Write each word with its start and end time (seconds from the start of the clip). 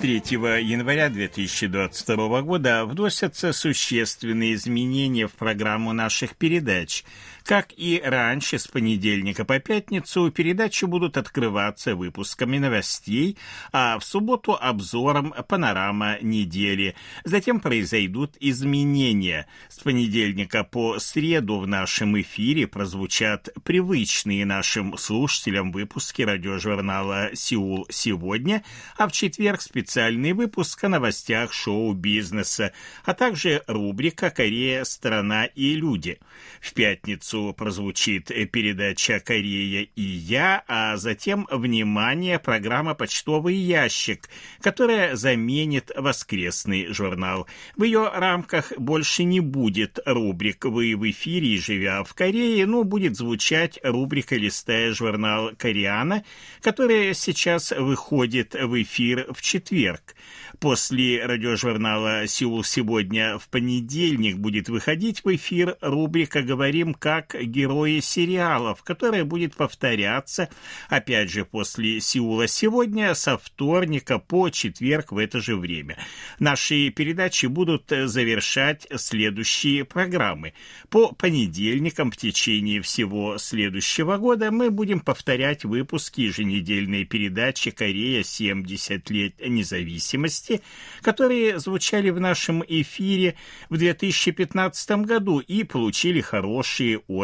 3 0.00 0.22
января 0.62 1.08
2022 1.08 2.42
года 2.42 2.84
вносятся 2.84 3.52
существенные 3.52 4.54
изменения 4.54 5.26
в 5.26 5.32
программу 5.32 5.92
наших 5.92 6.36
передач– 6.36 7.04
как 7.48 7.72
и 7.78 7.98
раньше, 8.04 8.58
с 8.58 8.68
понедельника 8.68 9.42
по 9.42 9.58
пятницу 9.58 10.30
передачи 10.30 10.84
будут 10.84 11.16
открываться 11.16 11.96
выпусками 11.96 12.58
новостей, 12.58 13.38
а 13.72 13.98
в 13.98 14.04
субботу 14.04 14.54
обзором 14.60 15.32
панорама 15.48 16.18
недели. 16.20 16.94
Затем 17.24 17.60
произойдут 17.60 18.36
изменения. 18.38 19.46
С 19.70 19.78
понедельника 19.78 20.62
по 20.62 20.98
среду 20.98 21.58
в 21.60 21.66
нашем 21.66 22.20
эфире 22.20 22.66
прозвучат 22.66 23.48
привычные 23.64 24.44
нашим 24.44 24.98
слушателям 24.98 25.72
выпуски 25.72 26.20
радиожурнала 26.20 27.30
«Сеул 27.32 27.86
сегодня», 27.88 28.62
а 28.98 29.08
в 29.08 29.12
четверг 29.12 29.62
специальный 29.62 30.34
выпуск 30.34 30.84
о 30.84 30.90
новостях 30.90 31.54
шоу-бизнеса, 31.54 32.74
а 33.06 33.14
также 33.14 33.62
рубрика 33.66 34.28
«Корея, 34.28 34.84
страна 34.84 35.46
и 35.46 35.74
люди». 35.76 36.18
В 36.60 36.74
пятницу 36.74 37.37
часу 37.38 37.52
прозвучит 37.52 38.26
передача 38.50 39.20
«Корея 39.20 39.86
и 39.94 40.02
я», 40.02 40.62
а 40.66 40.96
затем, 40.96 41.46
внимание, 41.50 42.38
программа 42.38 42.94
«Почтовый 42.94 43.54
ящик», 43.54 44.28
которая 44.60 45.16
заменит 45.16 45.90
воскресный 45.96 46.86
журнал. 46.92 47.46
В 47.76 47.84
ее 47.84 48.10
рамках 48.14 48.72
больше 48.78 49.24
не 49.24 49.40
будет 49.40 49.98
рубрик 50.04 50.64
«Вы 50.64 50.96
в 50.96 51.08
эфире, 51.10 51.58
живя 51.58 52.04
в 52.04 52.14
Корее», 52.14 52.66
но 52.66 52.84
будет 52.84 53.16
звучать 53.16 53.78
рубрика 53.82 54.36
«Листая 54.36 54.92
журнал 54.92 55.52
Кореана», 55.56 56.24
которая 56.60 57.14
сейчас 57.14 57.72
выходит 57.72 58.54
в 58.54 58.82
эфир 58.82 59.26
в 59.32 59.42
четверг. 59.42 60.14
После 60.60 61.24
радиожурнала 61.24 62.26
«Сеул 62.26 62.64
сегодня» 62.64 63.38
в 63.38 63.48
понедельник 63.48 64.38
будет 64.38 64.68
выходить 64.68 65.24
в 65.24 65.34
эфир 65.34 65.76
рубрика 65.80 66.42
«Говорим 66.42 66.94
как 66.94 67.27
герои 67.34 68.00
сериалов», 68.00 68.82
которая 68.82 69.24
будет 69.24 69.54
повторяться, 69.56 70.48
опять 70.88 71.30
же, 71.30 71.44
после 71.44 72.00
«Сеула 72.00 72.46
сегодня» 72.46 73.14
со 73.14 73.36
вторника 73.36 74.18
по 74.18 74.50
четверг 74.50 75.12
в 75.12 75.18
это 75.18 75.40
же 75.40 75.56
время. 75.56 75.98
Наши 76.38 76.90
передачи 76.90 77.46
будут 77.46 77.90
завершать 77.90 78.86
следующие 78.96 79.84
программы. 79.84 80.54
По 80.88 81.12
понедельникам 81.12 82.10
в 82.10 82.16
течение 82.16 82.80
всего 82.82 83.38
следующего 83.38 84.16
года 84.16 84.50
мы 84.50 84.70
будем 84.70 85.00
повторять 85.00 85.64
выпуски 85.64 86.22
еженедельной 86.22 87.04
передачи 87.04 87.70
«Корея. 87.70 88.22
70 88.22 89.10
лет 89.10 89.34
независимости», 89.40 90.62
которые 91.02 91.58
звучали 91.58 92.10
в 92.10 92.20
нашем 92.20 92.64
эфире 92.66 93.34
в 93.68 93.76
2015 93.76 94.90
году 95.04 95.40
и 95.40 95.64
получили 95.64 96.20
хорошие 96.20 96.98
отзывы 97.06 97.17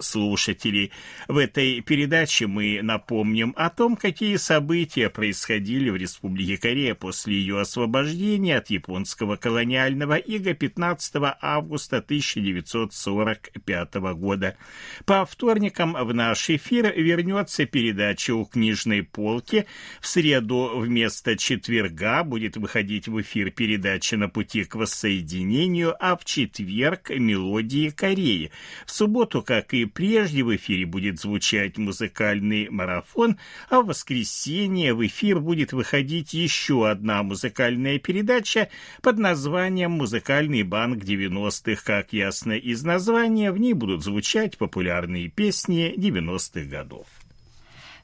слушателей. 0.00 0.92
В 1.28 1.36
этой 1.38 1.80
передаче 1.80 2.46
мы 2.46 2.80
напомним 2.82 3.54
о 3.56 3.70
том, 3.70 3.96
какие 3.96 4.36
события 4.36 5.08
происходили 5.08 5.90
в 5.90 5.96
Республике 5.96 6.56
Корея 6.58 6.94
после 6.94 7.34
ее 7.34 7.60
освобождения 7.60 8.58
от 8.58 8.70
японского 8.70 9.36
колониального 9.36 10.16
ига 10.16 10.54
15 10.54 11.14
августа 11.40 11.98
1945 11.98 13.94
года. 14.14 14.56
По 15.04 15.24
вторникам 15.24 15.94
в 15.94 16.12
наш 16.14 16.50
эфир 16.50 16.92
вернется 16.94 17.66
передача 17.66 18.34
у 18.34 18.44
книжной 18.44 19.02
полки. 19.02 19.66
В 20.00 20.06
среду 20.06 20.72
вместо 20.76 21.36
четверга 21.36 22.24
будет 22.24 22.56
выходить 22.56 23.08
в 23.08 23.20
эфир 23.20 23.50
передача 23.50 24.16
«На 24.16 24.28
пути 24.28 24.64
к 24.64 24.74
воссоединению», 24.74 25.94
а 25.98 26.16
в 26.16 26.24
четверг 26.24 27.10
«Мелодии 27.10 27.90
Кореи». 27.90 28.50
В 28.86 28.90
субботу, 28.90 29.21
как 29.26 29.74
и 29.74 29.84
прежде, 29.84 30.42
в 30.42 30.54
эфире 30.56 30.86
будет 30.86 31.20
звучать 31.20 31.78
музыкальный 31.78 32.68
марафон, 32.68 33.38
а 33.68 33.80
в 33.80 33.86
воскресенье 33.86 34.94
в 34.94 35.06
эфир 35.06 35.40
будет 35.40 35.72
выходить 35.72 36.34
еще 36.34 36.88
одна 36.88 37.22
музыкальная 37.22 37.98
передача 37.98 38.68
под 39.02 39.18
названием 39.18 39.92
«Музыкальный 39.92 40.62
банк 40.62 41.04
90-х». 41.04 41.82
Как 41.84 42.12
ясно 42.12 42.52
из 42.52 42.82
названия, 42.82 43.52
в 43.52 43.58
ней 43.58 43.72
будут 43.72 44.02
звучать 44.02 44.58
популярные 44.58 45.28
песни 45.28 45.94
90-х 45.96 46.68
годов. 46.68 47.06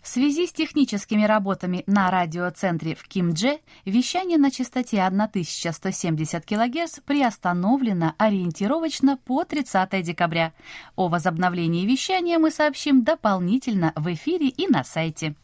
В 0.03 0.09
связи 0.09 0.47
с 0.47 0.53
техническими 0.53 1.25
работами 1.25 1.83
на 1.87 2.11
радиоцентре 2.11 2.95
в 2.95 3.03
Кимдже 3.05 3.59
вещание 3.85 4.39
на 4.39 4.51
частоте 4.51 5.03
1170 5.03 6.45
кГц 6.45 7.01
приостановлено 7.05 8.15
ориентировочно 8.17 9.17
по 9.17 9.45
30 9.45 10.03
декабря. 10.03 10.53
О 10.97 11.09
возобновлении 11.09 11.87
вещания 11.87 12.39
мы 12.39 12.51
сообщим 12.51 13.03
дополнительно 13.03 13.93
в 13.97 14.13
эфире 14.13 14.49
и 14.49 14.69
на 14.69 14.85
сайте. 14.85 15.35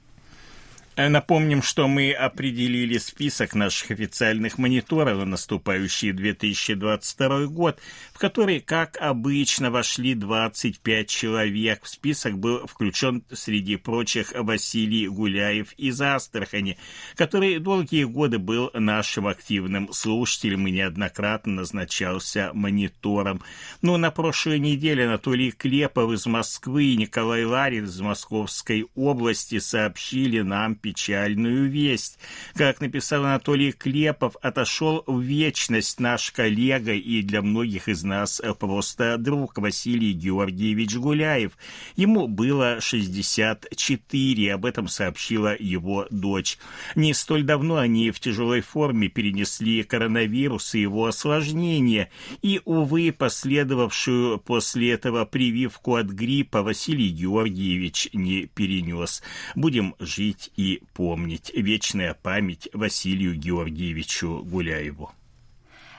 Э, 0.97 1.09
напомним, 1.09 1.61
что 1.61 1.89
мы 1.89 2.13
определили 2.13 2.99
список 2.99 3.55
наших 3.55 3.91
официальных 3.91 4.59
мониторов 4.59 5.19
на 5.19 5.25
наступающий 5.25 6.13
2022 6.13 7.47
год, 7.47 7.81
в 8.13 8.19
который, 8.19 8.61
как 8.61 8.97
обычно, 9.01 9.73
вошли 9.73 10.15
25 10.15 11.09
человек. 11.09 11.83
В 11.83 11.89
список 11.89 12.39
был 12.39 12.67
включен 12.69 13.25
среди 13.33 13.75
прочих 13.75 14.33
Василий 14.37 15.09
Гуляев 15.09 15.73
из 15.73 16.01
Астрахани, 16.01 16.79
который 17.17 17.59
долгие 17.59 18.05
годы 18.05 18.39
был 18.39 18.71
нашим 18.73 19.27
активным 19.27 19.93
слушателем 19.93 20.69
и 20.69 20.71
неоднократно 20.71 21.55
назначался 21.55 22.53
монитором. 22.55 23.43
Но 23.83 23.97
на 23.97 24.13
прошлой 24.13 24.61
неделе 24.61 25.07
Анатолий 25.07 25.51
Клепов 25.51 26.13
из 26.13 26.27
Москвы 26.27 26.85
и 26.85 26.97
Николай 26.97 27.45
Ларин 27.45 27.87
из 27.87 28.01
Московской 28.01 28.87
области 28.95 29.59
сообщили 29.59 30.41
нам 30.43 30.77
печальную 30.85 31.71
весть. 31.71 32.19
Как 32.55 32.83
написал 32.83 33.25
Анатолий 33.25 33.73
Клепов, 33.73 34.37
отошел 34.43 35.03
в 35.07 35.19
вечность 35.23 35.99
наш 35.99 36.31
коллега 36.31 36.93
и 36.93 37.23
для 37.23 37.41
многих 37.41 37.89
из 37.89 38.05
нас 38.05 38.43
просто 38.61 39.17
друг 39.17 39.57
Василий 39.57 40.13
Георгиевич 40.13 40.97
Гуляев. 40.97 41.53
Ему 41.97 42.29
было 42.29 42.83
64, 42.83 44.53
об 44.53 44.67
этом 44.67 44.89
сообщила 44.89 45.57
его 45.59 46.07
дочь. 46.11 46.59
Не 46.95 47.15
столь 47.15 47.45
давно 47.45 47.79
они 47.79 48.11
в 48.11 48.21
тяжелой 48.21 48.61
форме 48.61 49.09
перенесли 49.09 49.85
коронавирус 49.85 50.75
и 50.75 50.83
его 50.83 51.07
осложнения, 51.07 52.11
и, 52.43 52.61
увы, 52.67 53.11
последовавшую 53.11 54.39
после 54.39 54.93
этого 54.93 55.25
прививку 55.25 55.95
от 55.95 56.09
гриппа 56.09 56.63
Василий 56.63 57.09
Георгиевич 57.09 58.11
не 58.13 58.45
перенес. 58.55 59.23
Будем 59.55 59.95
жить 59.99 60.51
и 60.57 60.74
помнить. 60.95 61.53
Вечная 61.55 62.15
память 62.15 62.69
Василию 62.73 63.35
Георгиевичу 63.35 64.43
Гуляеву. 64.45 65.13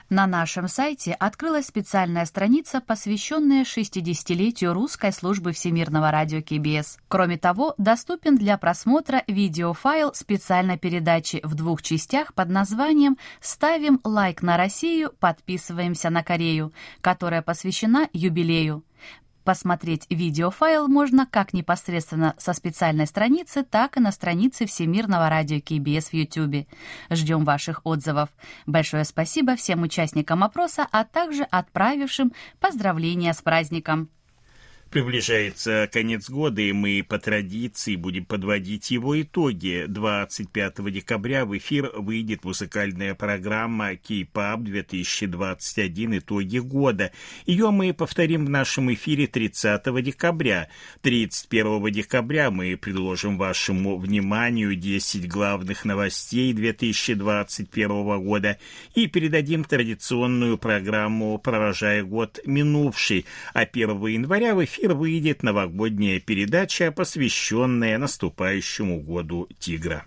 На 0.08 0.28
нашем 0.28 0.68
сайте 0.68 1.14
открылась 1.14 1.66
специальная 1.66 2.26
страница, 2.26 2.80
посвященная 2.80 3.64
60-летию 3.64 4.72
русской 4.72 5.12
службы 5.12 5.50
Всемирного 5.50 6.12
радио 6.12 6.42
КБС. 6.42 6.98
Кроме 7.08 7.38
того, 7.38 7.74
доступен 7.76 8.36
для 8.36 8.56
просмотра 8.56 9.24
видеофайл 9.26 10.14
специальной 10.14 10.78
передачи 10.78 11.40
в 11.42 11.56
двух 11.56 11.82
частях 11.82 12.34
под 12.34 12.50
названием 12.50 13.18
«Ставим 13.40 14.00
лайк 14.04 14.42
на 14.42 14.56
Россию, 14.56 15.12
подписываемся 15.18 16.08
на 16.10 16.22
Корею», 16.22 16.72
которая 17.00 17.42
посвящена 17.42 18.08
юбилею. 18.12 18.84
Посмотреть 19.46 20.06
видеофайл 20.10 20.88
можно 20.88 21.24
как 21.24 21.52
непосредственно 21.52 22.34
со 22.36 22.52
специальной 22.52 23.06
страницы, 23.06 23.62
так 23.62 23.96
и 23.96 24.00
на 24.00 24.10
странице 24.10 24.66
Всемирного 24.66 25.30
радио 25.30 25.60
КБС 25.60 26.08
в 26.08 26.14
YouTube. 26.14 26.66
Ждем 27.10 27.44
ваших 27.44 27.82
отзывов. 27.84 28.30
Большое 28.66 29.04
спасибо 29.04 29.54
всем 29.54 29.82
участникам 29.82 30.42
опроса, 30.42 30.88
а 30.90 31.04
также 31.04 31.44
отправившим 31.44 32.32
поздравления 32.58 33.32
с 33.32 33.40
праздником. 33.40 34.10
Приближается 34.90 35.90
конец 35.92 36.30
года, 36.30 36.62
и 36.62 36.70
мы 36.70 37.04
по 37.06 37.18
традиции 37.18 37.96
будем 37.96 38.24
подводить 38.24 38.92
его 38.92 39.20
итоги. 39.20 39.84
25 39.88 40.92
декабря 40.92 41.44
в 41.44 41.56
эфир 41.58 41.90
выйдет 41.96 42.44
музыкальная 42.44 43.16
программа 43.16 43.96
K-Pop 43.96 44.62
2021 44.62 46.18
«Итоги 46.18 46.58
года». 46.58 47.10
Ее 47.46 47.70
мы 47.72 47.92
повторим 47.92 48.46
в 48.46 48.48
нашем 48.48 48.92
эфире 48.94 49.26
30 49.26 50.02
декабря. 50.04 50.68
31 51.02 51.90
декабря 51.90 52.52
мы 52.52 52.76
предложим 52.76 53.38
вашему 53.38 53.98
вниманию 53.98 54.76
10 54.76 55.28
главных 55.28 55.84
новостей 55.84 56.52
2021 56.52 57.88
года 58.22 58.56
и 58.94 59.08
передадим 59.08 59.64
традиционную 59.64 60.58
программу 60.58 61.38
«Провожая 61.38 62.04
год 62.04 62.38
минувший», 62.46 63.26
а 63.52 63.62
1 63.62 64.06
января 64.06 64.54
в 64.54 64.64
эфир 64.64 64.75
эфир 64.76 64.94
выйдет 64.94 65.42
новогодняя 65.42 66.20
передача, 66.20 66.92
посвященная 66.92 67.98
наступающему 67.98 69.00
году 69.00 69.48
тигра. 69.58 70.04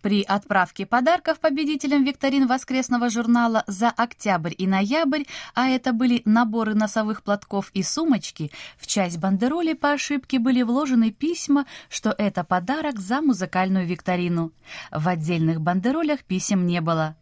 При 0.00 0.22
отправке 0.22 0.84
подарков 0.84 1.40
победителям 1.40 2.04
викторин 2.04 2.46
воскресного 2.46 3.08
журнала 3.08 3.64
за 3.66 3.88
октябрь 3.88 4.52
и 4.56 4.66
ноябрь, 4.66 5.22
а 5.54 5.68
это 5.68 5.94
были 5.94 6.20
наборы 6.26 6.74
носовых 6.74 7.22
платков 7.22 7.70
и 7.72 7.82
сумочки, 7.82 8.50
в 8.76 8.86
часть 8.86 9.18
бандероли 9.18 9.72
по 9.72 9.92
ошибке 9.92 10.38
были 10.38 10.62
вложены 10.62 11.10
письма, 11.10 11.64
что 11.88 12.14
это 12.16 12.44
подарок 12.44 13.00
за 13.00 13.22
музыкальную 13.22 13.86
викторину. 13.86 14.52
В 14.92 15.08
отдельных 15.08 15.62
бандеролях 15.62 16.22
писем 16.24 16.66
не 16.66 16.82
было. 16.82 17.16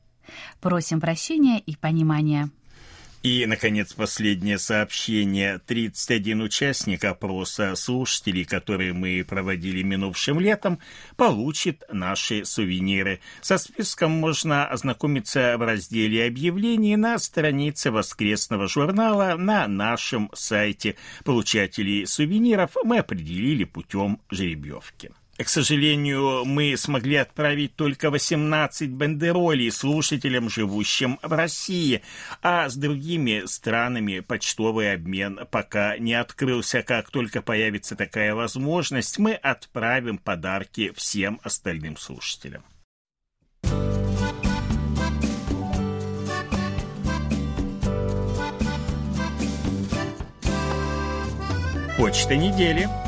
Просим 0.60 1.00
прощения 1.00 1.60
и 1.60 1.76
понимания. 1.76 2.50
И, 3.22 3.46
наконец, 3.46 3.92
последнее 3.92 4.58
сообщение. 4.58 5.60
31 5.64 6.42
участник 6.42 7.04
опроса 7.04 7.76
слушателей, 7.76 8.44
которые 8.44 8.92
мы 8.92 9.24
проводили 9.24 9.82
минувшим 9.82 10.40
летом, 10.40 10.80
получит 11.16 11.84
наши 11.88 12.44
сувениры. 12.44 13.20
Со 13.40 13.58
списком 13.58 14.10
можно 14.10 14.66
ознакомиться 14.66 15.56
в 15.56 15.62
разделе 15.64 16.26
объявлений 16.26 16.96
на 16.96 17.16
странице 17.20 17.92
воскресного 17.92 18.66
журнала 18.66 19.36
на 19.36 19.68
нашем 19.68 20.28
сайте. 20.34 20.96
Получателей 21.24 22.06
сувениров 22.06 22.76
мы 22.82 22.98
определили 22.98 23.62
путем 23.62 24.20
жеребьевки. 24.30 25.12
К 25.42 25.48
сожалению, 25.48 26.44
мы 26.44 26.76
смогли 26.76 27.16
отправить 27.16 27.74
только 27.74 28.10
18 28.10 28.92
бандеролей 28.92 29.72
слушателям, 29.72 30.48
живущим 30.48 31.18
в 31.22 31.32
России, 31.32 32.02
а 32.42 32.68
с 32.68 32.76
другими 32.76 33.42
странами 33.46 34.20
почтовый 34.20 34.92
обмен 34.92 35.40
пока 35.50 35.98
не 35.98 36.14
открылся. 36.14 36.82
Как 36.82 37.10
только 37.10 37.42
появится 37.42 37.96
такая 37.96 38.34
возможность, 38.34 39.18
мы 39.18 39.32
отправим 39.32 40.18
подарки 40.18 40.92
всем 40.94 41.40
остальным 41.42 41.96
слушателям. 41.96 42.62
Почта 51.96 52.36
недели– 52.36 52.88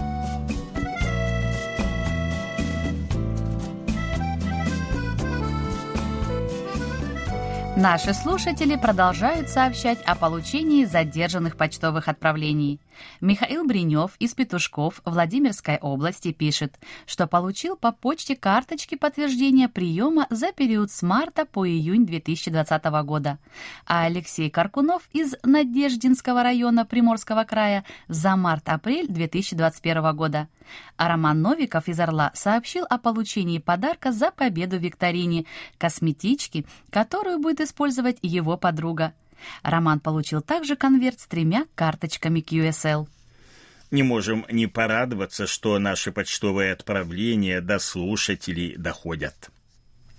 Наши 7.76 8.14
слушатели 8.14 8.76
продолжают 8.76 9.48
сообщать 9.48 10.00
о 10.02 10.14
получении 10.14 10.84
задержанных 10.84 11.56
почтовых 11.56 12.06
отправлений. 12.06 12.78
Михаил 13.20 13.64
Бринев 13.64 14.12
из 14.19 14.35
Петушков 14.35 15.00
Владимирской 15.05 15.79
области 15.79 16.32
пишет, 16.32 16.79
что 17.06 17.26
получил 17.26 17.76
по 17.76 17.93
почте 17.93 18.37
карточки 18.37 18.94
подтверждения 18.94 19.69
приема 19.69 20.26
за 20.31 20.52
период 20.52 20.91
с 20.91 21.02
марта 21.02 21.44
по 21.44 21.67
июнь 21.67 22.06
2020 22.06 22.85
года. 23.05 23.38
А 23.87 24.05
Алексей 24.05 24.50
Каркунов 24.50 25.08
из 25.12 25.35
Надеждинского 25.43 26.43
района 26.43 26.85
Приморского 26.85 27.44
края 27.44 27.85
за 28.08 28.37
март-апрель 28.37 29.06
2021 29.08 30.17
года. 30.17 30.49
А 30.96 31.08
Роман 31.08 31.43
Новиков 31.43 31.88
из 31.88 32.00
Орла 32.00 32.31
сообщил 32.35 32.85
о 32.88 32.99
получении 32.99 33.58
подарка 33.58 34.12
за 34.12 34.31
победу 34.31 34.79
в 34.79 34.81
викторине– 34.81 35.44
косметички, 35.79 36.67
которую 36.91 37.38
будет 37.38 37.61
использовать 37.61 38.19
его 38.23 38.56
подруга. 38.56 39.12
Роман 39.62 40.00
получил 40.00 40.41
также 40.41 40.76
конверт 40.76 41.20
с 41.20 41.26
тремя 41.26 41.67
карточками 41.75 42.41
QSL. 42.41 43.06
Не 43.91 44.02
можем 44.02 44.44
не 44.50 44.67
порадоваться, 44.67 45.46
что 45.46 45.79
наши 45.79 46.11
почтовые 46.11 46.73
отправления 46.73 47.61
до 47.61 47.79
слушателей 47.79 48.76
доходят. 48.76 49.50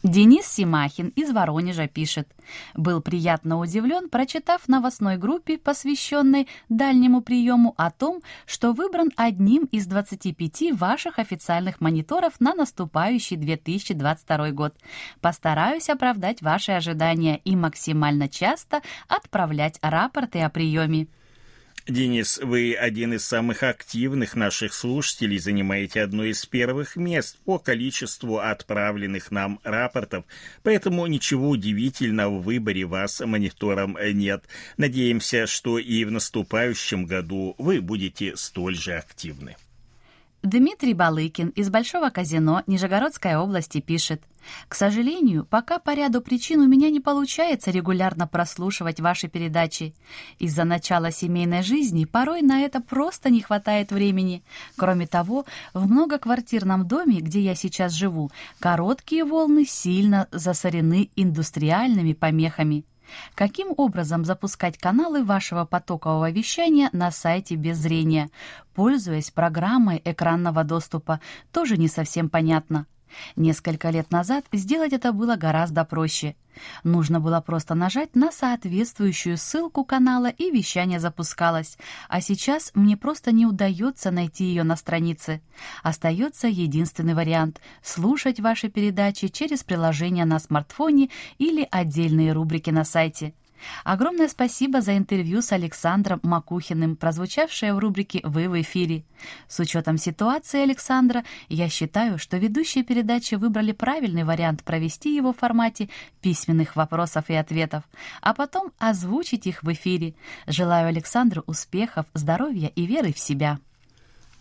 Денис 0.06 0.46
Симахин 0.46 1.08
из 1.16 1.32
Воронежа 1.32 1.88
пишет. 1.88 2.30
Был 2.76 3.02
приятно 3.02 3.58
удивлен, 3.58 4.08
прочитав 4.08 4.68
новостной 4.68 5.18
группе, 5.18 5.58
посвященной 5.58 6.48
дальнему 6.70 7.22
приему, 7.22 7.74
о 7.76 7.90
том, 7.90 8.22
что 8.46 8.74
выбран 8.74 9.12
одним 9.16 9.64
из 9.64 9.88
25 9.88 10.74
ваших 10.74 11.18
официальных 11.18 11.82
мониторов 11.82 12.40
на 12.40 12.54
наступающий 12.54 13.36
2022 13.36 14.52
год. 14.52 14.76
Постараюсь 15.22 15.90
оправдать 15.90 16.44
ваши 16.44 16.74
ожидания 16.74 17.38
и 17.44 17.56
максимально 17.56 18.30
часто 18.30 18.84
отправлять 19.08 19.80
рапорты 19.82 20.42
о 20.42 20.52
приеме. 20.52 21.08
Денис, 21.88 22.40
вы 22.40 22.74
один 22.74 23.14
из 23.14 23.24
самых 23.26 23.62
активных 23.62 24.36
наших 24.36 24.74
слушателей, 24.74 25.38
занимаете 25.38 26.02
одно 26.02 26.24
из 26.24 26.44
первых 26.44 26.96
мест 26.96 27.38
по 27.46 27.60
количеству 27.60 28.40
отправленных 28.40 29.30
нам 29.30 29.60
рапортов, 29.64 30.26
поэтому 30.64 31.06
ничего 31.06 31.50
удивительного 31.50 32.40
в 32.40 32.44
выборе 32.44 32.86
вас 32.86 33.20
монитором 33.20 34.00
нет. 34.14 34.46
Надеемся, 34.78 35.46
что 35.46 35.78
и 35.78 36.06
в 36.06 36.12
наступающем 36.12 37.06
году 37.06 37.54
вы 37.60 37.82
будете 37.82 38.36
столь 38.36 38.76
же 38.76 38.96
активны. 38.96 39.56
Дмитрий 40.46 40.94
Балыкин 40.94 41.50
из 41.50 41.72
Большого 41.72 42.12
казино 42.12 42.62
Нижегородской 42.68 43.36
области 43.36 43.82
пишет. 43.82 44.22
К 44.68 44.76
сожалению, 44.76 45.44
пока 45.44 45.80
по 45.80 45.96
ряду 45.96 46.22
причин 46.22 46.60
у 46.60 46.68
меня 46.68 46.92
не 46.92 47.00
получается 47.00 47.72
регулярно 47.72 48.28
прослушивать 48.28 49.00
ваши 49.00 49.28
передачи. 49.28 49.96
Из-за 50.38 50.64
начала 50.64 51.10
семейной 51.10 51.64
жизни 51.64 52.06
порой 52.06 52.44
на 52.44 52.62
это 52.62 52.80
просто 52.80 53.32
не 53.32 53.42
хватает 53.42 53.92
времени. 53.92 54.44
Кроме 54.76 55.08
того, 55.08 55.46
в 55.74 55.90
многоквартирном 55.90 56.88
доме, 56.88 57.22
где 57.22 57.42
я 57.42 57.56
сейчас 57.56 57.94
живу, 57.94 58.30
короткие 58.60 59.26
волны 59.26 59.66
сильно 59.66 60.28
засорены 60.32 61.10
индустриальными 61.16 62.14
помехами. 62.14 62.86
Каким 63.36 63.74
образом 63.78 64.26
запускать 64.26 64.78
каналы 64.78 65.24
вашего 65.24 65.66
потокового 65.66 66.32
вещания 66.32 66.90
на 66.92 67.12
сайте 67.12 67.56
без 67.56 67.78
зрения, 67.78 68.30
пользуясь 68.74 69.32
программой 69.32 70.02
экранного 70.04 70.64
доступа, 70.64 71.20
тоже 71.52 71.78
не 71.78 71.88
совсем 71.88 72.30
понятно. 72.30 72.86
Несколько 73.36 73.90
лет 73.90 74.12
назад 74.12 74.46
сделать 74.52 74.94
это 74.94 75.12
было 75.12 75.36
гораздо 75.36 75.86
проще. 75.86 76.36
Нужно 76.84 77.20
было 77.20 77.42
просто 77.42 77.76
нажать 77.76 78.16
на 78.16 78.32
соответствующую 78.32 79.38
ссылку 79.38 79.84
канала, 79.84 80.28
и 80.28 80.52
вещание 80.52 81.00
запускалось. 81.00 81.78
А 82.08 82.22
сейчас 82.22 82.72
мне 82.74 82.96
просто 82.98 83.32
не 83.32 83.46
удается 83.46 84.12
найти 84.12 84.46
ее 84.46 84.64
на 84.64 84.76
странице. 84.76 85.42
Остается 85.84 86.48
единственный 86.48 87.14
вариант— 87.14 87.62
слушать 87.84 88.40
ваши 88.40 88.70
передачи 88.70 89.28
через 89.28 89.64
приложение 89.64 90.26
на 90.26 90.40
смартфоне 90.40 91.10
или 91.38 91.68
отдельные 91.70 92.32
рубрики 92.32 92.70
на 92.70 92.86
сайте— 92.86 93.34
Огромное 93.84 94.28
спасибо 94.28 94.82
за 94.82 94.98
интервью 94.98 95.42
с 95.42 95.52
Александром 95.52 96.20
Макухиным, 96.24 96.96
прозвучавшее 96.96 97.74
в 97.74 97.80
рубрике 97.80 98.22
«Вы 98.24 98.50
в 98.50 98.62
эфире». 98.62 99.04
С 99.48 99.60
учетом 99.60 99.98
ситуации 99.98 100.62
Александра, 100.62 101.24
я 101.50 101.70
считаю, 101.70 102.18
что 102.18 102.38
ведущие 102.38 102.84
передачи 102.84 103.36
выбрали 103.36 103.72
правильный 103.72 104.24
вариант 104.24 104.64
провести 104.64 105.16
его 105.16 105.34
в 105.34 105.38
формате 105.38 105.90
письменных 106.22 106.76
вопросов 106.76 107.26
и 107.30 107.34
ответов, 107.34 107.84
а 108.22 108.34
потом 108.34 108.72
озвучить 108.78 109.48
их 109.48 109.64
в 109.64 109.72
эфире. 109.74 110.16
Желаю 110.48 110.88
Александру 110.88 111.44
успехов, 111.48 112.06
здоровья 112.14 112.72
и 112.76 112.86
веры 112.86 113.14
в 113.14 113.20
себя. 113.20 113.60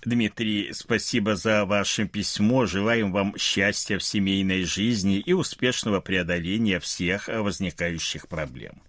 Дмитрий, 0.04 0.70
спасибо 0.74 1.34
за 1.34 1.64
ваше 1.64 2.06
письмо. 2.06 2.66
Желаем 2.66 3.10
вам 3.10 3.36
счастья 3.38 3.98
в 3.98 4.04
семейной 4.04 4.64
жизни 4.64 5.18
и 5.18 5.32
успешного 5.32 6.00
преодоления 6.00 6.78
всех 6.78 7.28
возникающих 7.28 8.28
проблем. 8.28 8.82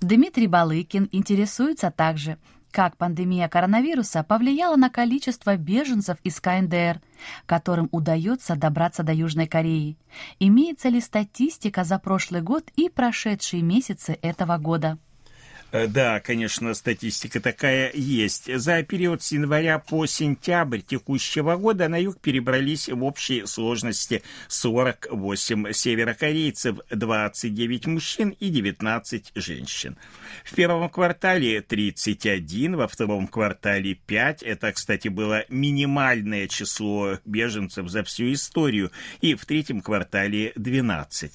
Дмитрий 0.00 0.46
Балыкин 0.46 1.08
интересуется 1.12 1.90
также, 1.90 2.38
как 2.70 2.96
пандемия 2.96 3.48
коронавируса 3.48 4.24
повлияла 4.24 4.76
на 4.76 4.90
количество 4.90 5.56
беженцев 5.56 6.16
из 6.24 6.40
КНДР, 6.40 7.00
которым 7.46 7.88
удается 7.92 8.56
добраться 8.56 9.02
до 9.02 9.12
Южной 9.12 9.46
Кореи. 9.46 9.96
Имеется 10.40 10.88
ли 10.88 11.00
статистика 11.00 11.84
за 11.84 11.98
прошлый 11.98 12.40
год 12.40 12.70
и 12.74 12.88
прошедшие 12.88 13.62
месяцы 13.62 14.18
этого 14.22 14.56
года? 14.58 14.98
Э, 15.72 15.86
да, 15.86 16.20
конечно, 16.20 16.74
статистика 16.74 17.40
такая 17.40 17.90
есть. 17.94 18.54
За 18.54 18.82
период 18.82 19.22
с 19.22 19.32
января 19.32 19.78
по 19.78 20.04
сентябрь 20.04 20.80
текущего 20.80 21.56
года 21.56 21.88
на 21.88 21.96
юг 21.96 22.20
перебрались 22.20 22.90
в 22.90 23.02
общей 23.02 23.46
сложности 23.46 24.22
48 24.48 25.72
северокорейцев, 25.72 26.76
29 26.90 27.86
мужчин 27.86 28.36
и 28.38 28.50
19 28.50 29.32
женщин. 29.34 29.96
В 30.44 30.54
первом 30.54 30.90
квартале 30.90 31.62
31, 31.62 32.76
во 32.76 32.86
втором 32.86 33.26
квартале 33.26 33.94
5. 33.94 34.42
Это, 34.42 34.72
кстати, 34.72 35.08
было 35.08 35.46
минимальное 35.48 36.48
число 36.48 37.18
беженцев 37.24 37.88
за 37.88 38.04
всю 38.04 38.34
историю. 38.34 38.90
И 39.22 39.34
в 39.34 39.46
третьем 39.46 39.80
квартале 39.80 40.52
12. 40.56 41.32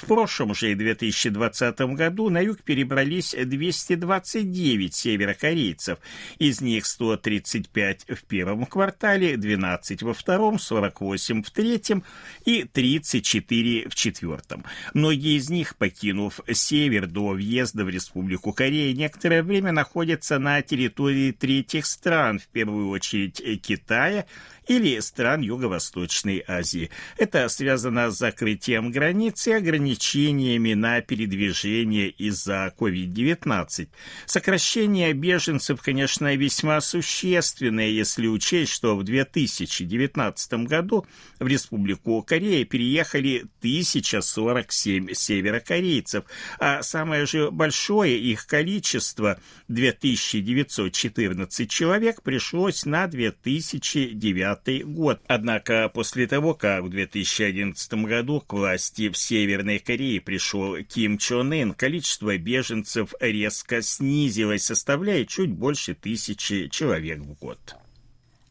В 0.00 0.06
прошлом 0.06 0.54
же 0.54 0.76
2020 0.76 1.80
году 1.96 2.30
на 2.30 2.38
юг 2.38 2.62
перебрались 2.62 3.34
229 3.36 4.94
северокорейцев, 4.94 5.98
из 6.38 6.60
них 6.60 6.86
135 6.86 8.04
в 8.08 8.22
первом 8.22 8.66
квартале, 8.66 9.36
12 9.36 10.02
во 10.04 10.14
втором, 10.14 10.60
48 10.60 11.42
в 11.42 11.50
третьем 11.50 12.04
и 12.44 12.62
34 12.62 13.88
в 13.88 13.94
четвертом. 13.96 14.64
Многие 14.94 15.36
из 15.36 15.50
них, 15.50 15.76
покинув 15.76 16.40
север 16.52 17.08
до 17.08 17.30
въезда 17.30 17.84
в 17.84 17.88
Республику 17.88 18.52
Корея, 18.52 18.94
некоторое 18.94 19.42
время 19.42 19.72
находятся 19.72 20.38
на 20.38 20.62
территории 20.62 21.32
третьих 21.32 21.86
стран, 21.86 22.38
в 22.38 22.46
первую 22.46 22.88
очередь 22.90 23.42
Китая, 23.62 24.26
или 24.68 25.00
стран 25.00 25.40
Юго-Восточной 25.40 26.44
Азии. 26.46 26.90
Это 27.16 27.48
связано 27.48 28.10
с 28.10 28.18
закрытием 28.18 28.90
границ 28.90 29.46
и 29.46 29.52
ограничениями 29.52 30.74
на 30.74 31.00
передвижение 31.00 32.10
из-за 32.10 32.72
COVID-19. 32.78 33.88
Сокращение 34.26 35.12
беженцев, 35.14 35.80
конечно, 35.82 36.34
весьма 36.36 36.80
существенное, 36.80 37.88
если 37.88 38.26
учесть, 38.26 38.72
что 38.72 38.96
в 38.96 39.04
2019 39.04 40.52
году 40.66 41.06
в 41.38 41.46
Республику 41.46 42.22
Корея 42.22 42.64
переехали 42.64 43.46
1047 43.60 45.14
северокорейцев, 45.14 46.24
а 46.58 46.82
самое 46.82 47.26
же 47.26 47.50
большое 47.50 48.18
их 48.18 48.46
количество, 48.46 49.40
2914 49.68 51.70
человек, 51.70 52.22
пришлось 52.22 52.84
на 52.84 53.06
2009 53.06 54.57
год. 54.66 55.20
Однако 55.26 55.88
после 55.88 56.26
того, 56.26 56.54
как 56.54 56.84
в 56.84 56.88
2011 56.88 57.94
году 58.04 58.40
к 58.40 58.52
власти 58.52 59.08
в 59.08 59.16
Северной 59.16 59.78
Корее 59.78 60.20
пришел 60.20 60.76
Ким 60.84 61.18
Чон 61.18 61.52
Ын, 61.52 61.74
количество 61.74 62.36
беженцев 62.36 63.14
резко 63.20 63.82
снизилось, 63.82 64.64
составляя 64.64 65.24
чуть 65.24 65.50
больше 65.50 65.94
тысячи 65.94 66.68
человек 66.68 67.20
в 67.20 67.34
год. 67.34 67.58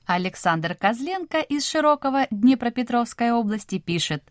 Александр 0.07 0.73
Козленко 0.73 1.41
из 1.41 1.67
Широкого 1.67 2.27
Днепропетровской 2.31 3.31
области 3.31 3.77
пишет. 3.77 4.23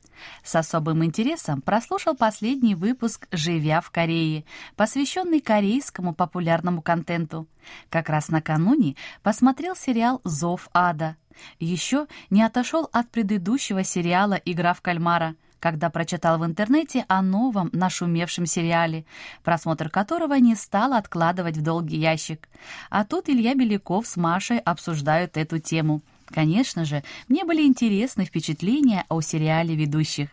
С 0.42 0.56
особым 0.56 1.04
интересом 1.04 1.60
прослушал 1.60 2.16
последний 2.16 2.74
выпуск 2.74 3.28
«Живя 3.30 3.82
в 3.82 3.90
Корее», 3.90 4.46
посвященный 4.74 5.40
корейскому 5.40 6.14
популярному 6.14 6.80
контенту. 6.80 7.46
Как 7.90 8.08
раз 8.08 8.30
накануне 8.30 8.96
посмотрел 9.22 9.76
сериал 9.76 10.22
«Зов 10.24 10.70
ада». 10.72 11.16
Еще 11.60 12.06
не 12.30 12.42
отошел 12.42 12.88
от 12.92 13.10
предыдущего 13.10 13.84
сериала 13.84 14.40
«Игра 14.46 14.72
в 14.72 14.80
кальмара», 14.80 15.36
когда 15.60 15.90
прочитал 15.90 16.38
в 16.38 16.44
интернете 16.44 17.04
о 17.08 17.22
новом 17.22 17.70
нашумевшем 17.72 18.46
сериале, 18.46 19.04
просмотр 19.42 19.90
которого 19.90 20.34
не 20.34 20.54
стал 20.54 20.92
откладывать 20.92 21.56
в 21.56 21.62
долгий 21.62 21.98
ящик. 21.98 22.48
А 22.90 23.04
тут 23.04 23.28
Илья 23.28 23.54
Беляков 23.54 24.06
с 24.06 24.16
Машей 24.16 24.58
обсуждают 24.58 25.36
эту 25.36 25.58
тему. 25.58 26.02
Конечно 26.26 26.84
же, 26.84 27.02
мне 27.28 27.44
были 27.44 27.62
интересны 27.62 28.24
впечатления 28.24 29.04
о 29.08 29.20
сериале 29.20 29.74
ведущих. 29.74 30.30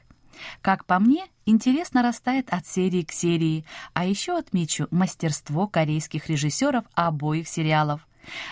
Как 0.62 0.86
по 0.86 1.00
мне, 1.00 1.26
интерес 1.46 1.94
нарастает 1.94 2.48
от 2.50 2.66
серии 2.66 3.04
к 3.04 3.12
серии, 3.12 3.66
а 3.94 4.06
еще 4.06 4.38
отмечу 4.38 4.88
мастерство 4.92 5.68
корейских 5.68 6.28
режиссеров 6.28 6.86
обоих 6.96 7.48
сериалов. 7.48 8.08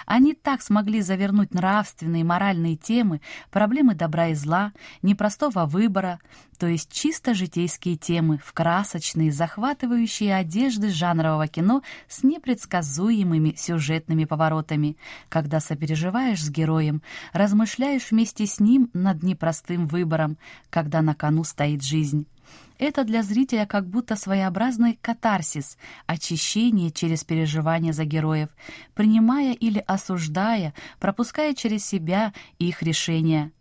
Они 0.06 0.34
так 0.34 0.62
смогли 0.62 1.02
завернуть 1.02 1.54
нравственные 1.54 2.22
и 2.22 2.26
моральные 2.26 2.76
темы, 2.76 3.22
проблемы 3.50 3.96
добра 3.96 4.28
и 4.28 4.34
зла, 4.34 4.74
непростого 5.02 5.66
выбора, 5.66 6.20
то 6.60 6.68
есть 6.68 6.92
чисто 6.92 7.34
житейские 7.34 7.96
темы, 7.96 8.38
в 8.38 8.54
красочные, 8.54 9.32
захватывающие 9.32 10.36
одежды 10.36 10.90
жанрового 10.90 11.48
кино 11.48 11.82
с 12.08 12.24
непредсказуемыми 12.24 13.56
сюжетными 13.58 14.26
поворотами, 14.26 14.96
когда 15.30 15.60
сопереживаешь 15.60 16.44
с 16.44 16.50
героем, 16.50 17.02
размышляешь 17.34 18.12
вместе 18.12 18.46
с 18.46 18.60
ним 18.60 18.90
над 18.94 19.24
непростым 19.24 19.88
выбором, 19.88 20.38
когда 20.70 21.02
на 21.02 21.16
кону 21.16 21.44
стоит 21.44 21.84
жизнь. 21.84 22.28
Это 22.82 23.04
для 23.04 23.22
зрителя 23.22 23.68
как 23.68 23.88
будто 23.88 24.16
своеобразный 24.16 24.98
катарсис, 25.00 25.78
очищение 26.08 26.90
через 26.90 27.24
переживания 27.24 27.94
за 27.94 28.06
героев, 28.06 28.50
принимая 28.96 29.54
или 29.54 29.84
осуждая, 29.86 30.74
пропуская 31.00 31.54
через 31.54 31.86
себя 31.86 32.34
их 32.58 32.82
решения. 32.82 33.52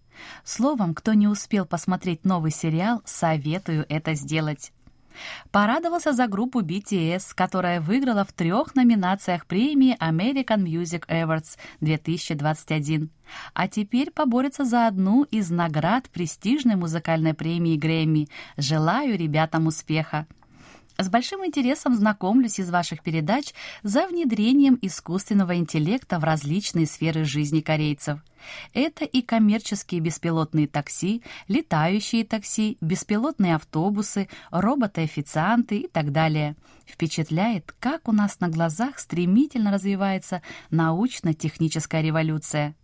Словом, 0.43 0.95
кто 0.95 1.12
не 1.12 1.29
успел 1.29 1.67
посмотреть 1.67 2.25
новый 2.25 2.50
сериал, 2.50 3.03
советую 3.05 3.85
это 3.91 4.15
сделать. 4.15 4.73
Порадовался 5.50 6.12
за 6.12 6.26
группу 6.26 6.61
BTS, 6.61 7.33
которая 7.35 7.81
выиграла 7.81 8.25
в 8.25 8.33
трех 8.33 8.75
номинациях 8.75 9.47
премии 9.47 9.97
American 10.00 10.64
Music 10.64 11.07
Awards 11.09 11.59
2021. 11.81 13.11
А 13.55 13.69
теперь 13.69 14.11
поборется 14.11 14.64
за 14.64 14.87
одну 14.87 15.25
из 15.25 15.50
наград 15.50 16.09
престижной 16.11 16.76
музыкальной 16.76 17.35
премии 17.35 17.76
Грэмми. 17.76 18.29
Желаю 18.57 19.17
ребятам 19.17 19.67
успеха! 19.67 20.26
С 20.99 21.09
большим 21.09 21.44
интересом 21.47 21.94
знакомлюсь 21.94 22.59
из 22.59 22.70
ваших 22.70 23.02
передач 23.02 23.54
за 23.82 24.06
внедрением 24.06 24.78
искусственного 24.82 25.56
интеллекта 25.56 26.18
в 26.18 26.25
различные 26.25 26.87
сферы 26.87 27.25
жизни 27.25 27.61
корейцев. 27.61 28.20
Это 28.73 29.04
и 29.04 29.23
коммерческие 29.23 30.00
беспилотные 30.00 30.66
такси, 30.66 31.23
летающие 31.49 32.25
такси, 32.25 32.78
беспилотные 32.80 33.56
автобусы, 33.56 34.28
роботы-официанты 34.50 35.78
и 35.78 35.88
так 35.88 36.12
далее. 36.12 36.56
Впечатляет, 36.87 37.75
как 37.78 38.09
у 38.09 38.12
нас 38.12 38.40
на 38.40 38.49
глазах 38.49 38.99
стремительно 38.99 39.73
развивается 39.73 40.42
научно-техническая 40.70 42.02
революция. 42.02 42.75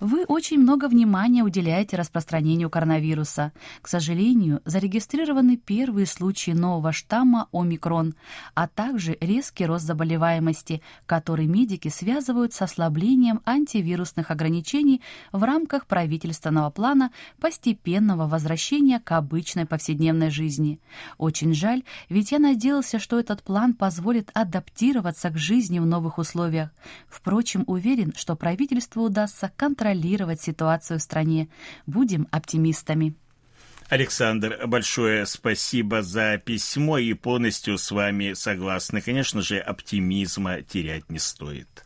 Вы 0.00 0.24
очень 0.24 0.58
много 0.58 0.88
внимания 0.88 1.42
уделяете 1.42 1.96
распространению 1.96 2.70
коронавируса. 2.70 3.52
К 3.80 3.88
сожалению, 3.88 4.60
зарегистрированы 4.64 5.56
первые 5.56 6.06
случаи 6.06 6.52
нового 6.52 6.92
штамма 6.92 7.48
омикрон, 7.52 8.14
а 8.54 8.68
также 8.68 9.16
резкий 9.20 9.66
рост 9.66 9.84
заболеваемости, 9.84 10.82
который 11.06 11.46
медики 11.46 11.88
связывают 11.88 12.52
с 12.52 12.62
ослаблением 12.62 13.40
антивирусных 13.46 14.30
ограничений 14.30 15.02
в 15.30 15.42
рамках 15.42 15.86
правительственного 15.86 16.70
плана 16.70 17.12
постепенного 17.40 18.26
возвращения 18.26 18.98
к 19.00 19.12
обычной 19.12 19.66
повседневной 19.66 20.30
жизни. 20.30 20.80
Очень 21.18 21.54
жаль, 21.54 21.82
ведь 22.08 22.32
я 22.32 22.38
надеялся, 22.38 22.98
что 22.98 23.18
этот 23.18 23.42
план 23.42 23.74
позволит 23.74 24.30
адаптироваться 24.34 25.30
к 25.30 25.36
жизни 25.36 25.78
в 25.78 25.86
новых 25.86 26.18
условиях. 26.18 26.70
Впрочем, 27.08 27.64
уверен, 27.66 28.12
что 28.16 28.36
правительству 28.36 29.04
удастся 29.04 29.51
контролировать 29.56 30.40
ситуацию 30.40 30.98
в 30.98 31.02
стране. 31.02 31.48
Будем 31.86 32.28
оптимистами. 32.30 33.14
Александр, 33.88 34.58
большое 34.66 35.26
спасибо 35.26 36.02
за 36.02 36.38
письмо 36.38 36.98
и 36.98 37.12
полностью 37.12 37.76
с 37.76 37.90
вами 37.90 38.32
согласны. 38.32 39.00
Конечно 39.00 39.42
же, 39.42 39.58
оптимизма 39.58 40.62
терять 40.62 41.10
не 41.10 41.18
стоит. 41.18 41.84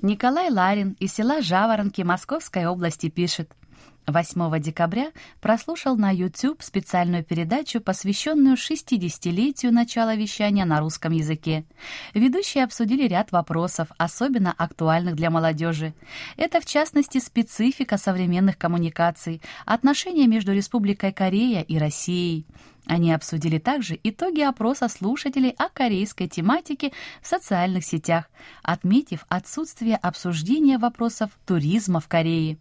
Николай 0.00 0.50
Ларин 0.50 0.96
из 1.00 1.14
села 1.14 1.42
Жаворонки 1.42 2.02
Московской 2.02 2.66
области 2.66 3.08
пишет– 3.08 3.50
8 4.06 4.60
декабря 4.60 5.12
прослушал 5.40 5.96
на 5.96 6.10
YouTube 6.10 6.62
специальную 6.62 7.24
передачу, 7.24 7.80
посвященную 7.80 8.56
60-летию 8.56 9.72
начала 9.72 10.14
вещания 10.14 10.64
на 10.64 10.80
русском 10.80 11.12
языке. 11.12 11.64
Ведущие 12.12 12.64
обсудили 12.64 13.08
ряд 13.08 13.32
вопросов, 13.32 13.88
особенно 13.96 14.52
актуальных 14.52 15.16
для 15.16 15.30
молодежи. 15.30 15.94
Это, 16.36 16.60
в 16.60 16.66
частности, 16.66 17.18
специфика 17.18 17.96
современных 17.96 18.58
коммуникаций, 18.58 19.40
отношения 19.64 20.26
между 20.26 20.52
Республикой 20.52 21.12
Корея 21.12 21.62
и 21.62 21.78
Россией. 21.78 22.46
Они 22.86 23.12
обсудили 23.12 23.58
также 23.58 23.98
итоги 24.02 24.42
опроса 24.42 24.88
слушателей 24.88 25.50
о 25.56 25.70
корейской 25.70 26.28
тематике 26.28 26.92
в 27.22 27.26
социальных 27.26 27.84
сетях, 27.84 28.26
отметив 28.62 29.24
отсутствие 29.28 29.96
обсуждения 29.96 30.76
вопросов 30.76 31.30
туризма 31.46 32.00
в 32.00 32.08
Корее. 32.08 32.58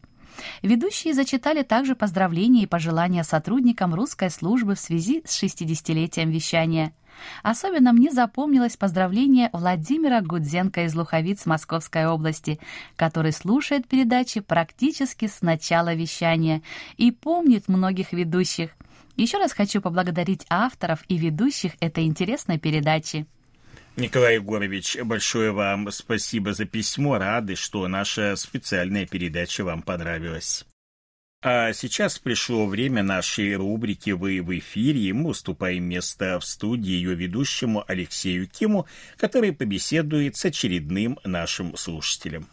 Ведущие 0.62 1.14
зачитали 1.14 1.64
также 1.64 1.96
поздравления 1.96 2.64
и 2.64 2.68
пожелания 2.68 3.24
сотрудникам 3.24 3.94
русской 3.94 4.30
службы 4.30 4.76
в 4.76 4.80
связи 4.80 5.22
с 5.26 5.42
60-летием 5.42 6.32
вещания. 6.32 6.94
Особенно 7.44 7.94
мне 7.94 8.12
запомнилось 8.12 8.76
поздравление 8.76 9.50
Владимира 9.54 10.22
Гудзенко 10.22 10.86
из 10.86 10.96
Луховиц 10.96 11.46
Московской 11.46 12.08
области, 12.08 12.60
который 12.96 13.32
слушает 13.32 13.88
передачи 13.88 14.40
практически 14.40 15.28
с 15.28 15.42
начала 15.42 15.94
вещания 15.94 16.62
и 16.98 17.12
помнит 17.12 17.68
многих 17.68 18.14
ведущих. 18.14 18.72
Еще 19.16 19.38
раз 19.38 19.54
хочу 19.54 19.80
поблагодарить 19.80 20.46
авторов 20.50 21.04
и 21.08 21.18
ведущих 21.18 21.74
этой 21.80 22.06
интересной 22.06 22.58
передачи. 22.58 23.28
Николай 23.96 24.36
Егорович, 24.36 24.98
большое 25.04 25.52
вам 25.52 25.92
спасибо 25.92 26.54
за 26.54 26.66
письмо. 26.66 27.20
Рады, 27.20 27.56
что 27.56 27.88
наша 27.88 28.36
специальная 28.36 29.06
передача 29.06 29.64
вам 29.64 29.84
понравилась. 29.84 30.66
А 31.44 31.74
сейчас 31.74 32.18
пришло 32.18 32.66
время 32.66 33.04
нашей 33.04 33.54
рубрики 33.56 34.12
«Вы 34.12 34.42
в 34.42 34.58
эфире», 34.58 35.14
мы 35.14 35.30
уступаем 35.30 35.84
место 35.84 36.40
в 36.40 36.46
студии 36.46 36.92
ее 36.92 37.14
ведущему 37.14 37.84
Алексею 37.86 38.48
Киму, 38.48 38.88
который 39.18 39.52
побеседует 39.52 40.38
с 40.38 40.46
очередным 40.46 41.20
нашим 41.24 41.78
слушателем. 41.78 42.48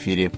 Эфире. 0.00 0.32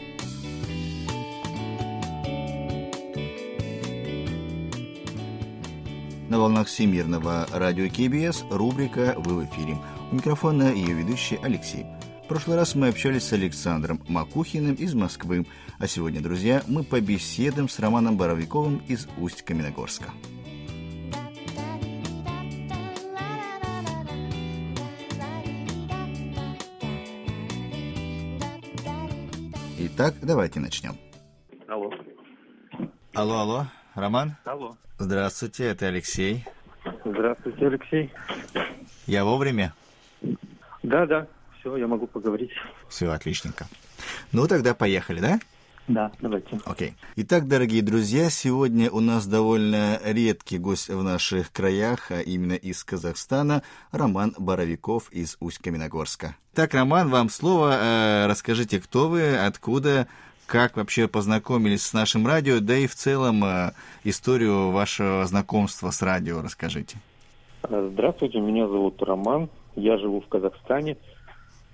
На 6.29 6.39
волнах 6.39 6.67
Всемирного 6.67 7.47
радио 7.53 7.89
КБС 7.89 8.45
рубрика 8.51 9.15
«Вы 9.19 9.45
в 9.45 9.45
эфире». 9.47 9.79
У 10.11 10.17
микрофона 10.17 10.73
ее 10.73 10.95
ведущий 10.95 11.39
Алексей. 11.43 11.87
В 12.25 12.29
прошлый 12.29 12.57
раз 12.57 12.75
мы 12.75 12.89
общались 12.89 13.25
с 13.25 13.33
Александром 13.35 14.03
Макухиным 14.09 14.75
из 14.75 14.95
Москвы, 14.95 15.47
а 15.79 15.87
сегодня, 15.87 16.21
друзья, 16.21 16.63
мы 16.67 16.83
побеседуем 16.83 17.69
с 17.69 17.79
Романом 17.79 18.17
Боровиковым 18.17 18.83
из 18.89 19.07
Усть-Каменогорска. 19.19 20.11
Итак, 29.95 30.15
давайте 30.23 30.59
начнем. 30.59 30.97
Алло. 31.69 31.93
Алло, 33.15 33.41
алло, 33.41 33.67
Роман? 33.95 34.37
Алло. 34.45 34.77
Здравствуйте, 34.99 35.67
это 35.67 35.87
Алексей. 35.89 36.45
Здравствуйте, 37.05 37.67
Алексей. 37.67 38.13
Я 39.07 39.25
вовремя? 39.25 39.75
Да, 40.83 41.07
да, 41.07 41.27
все, 41.61 41.77
я 41.77 41.87
могу 41.87 42.07
поговорить. 42.07 42.51
Все, 42.89 43.11
отличненько. 43.11 43.67
Ну, 44.33 44.49
тогда 44.49 44.75
поехали, 44.75 45.21
да? 45.21 45.41
Да, 45.89 46.13
давайте. 46.21 46.61
Окей. 46.65 46.95
Итак, 47.17 47.49
дорогие 47.49 47.83
друзья, 47.83 48.31
сегодня 48.31 48.91
у 48.91 49.01
нас 49.01 49.27
довольно 49.27 50.01
редкий 50.05 50.59
гость 50.59 50.89
в 50.89 51.03
наших 51.03 51.53
краях, 51.53 52.11
а 52.11 52.21
именно 52.21 52.53
из 52.53 52.85
Казахстана, 52.85 53.63
Роман 53.91 54.35
Боровиков 54.39 55.11
из 55.11 55.37
Усть-Каменогорска. 55.41 56.37
Так, 56.55 56.75
Роман, 56.75 57.11
вам 57.11 57.29
слово. 57.29 57.73
Э, 57.75 58.27
расскажите, 58.29 58.81
кто 58.81 59.09
вы, 59.09 59.37
откуда, 59.37 60.07
как 60.47 60.77
вообще 60.77 61.09
познакомились 61.09 61.83
с 61.83 61.93
нашим 61.93 62.27
радио, 62.27 62.61
да 62.61 62.77
и 62.77 62.87
в 62.87 62.95
целом 62.95 63.45
э, 63.45 63.73
историю 64.05 64.71
вашего 64.71 65.27
знакомства 65.27 65.91
с 65.91 66.01
радио 66.01 66.43
расскажите. 66.43 66.99
Здравствуйте, 67.69 68.41
меня 68.41 68.69
зовут 68.69 69.03
Роман. 69.03 69.49
Я 69.75 69.99
живу 69.99 70.21
в 70.21 70.29
Казахстане, 70.29 70.97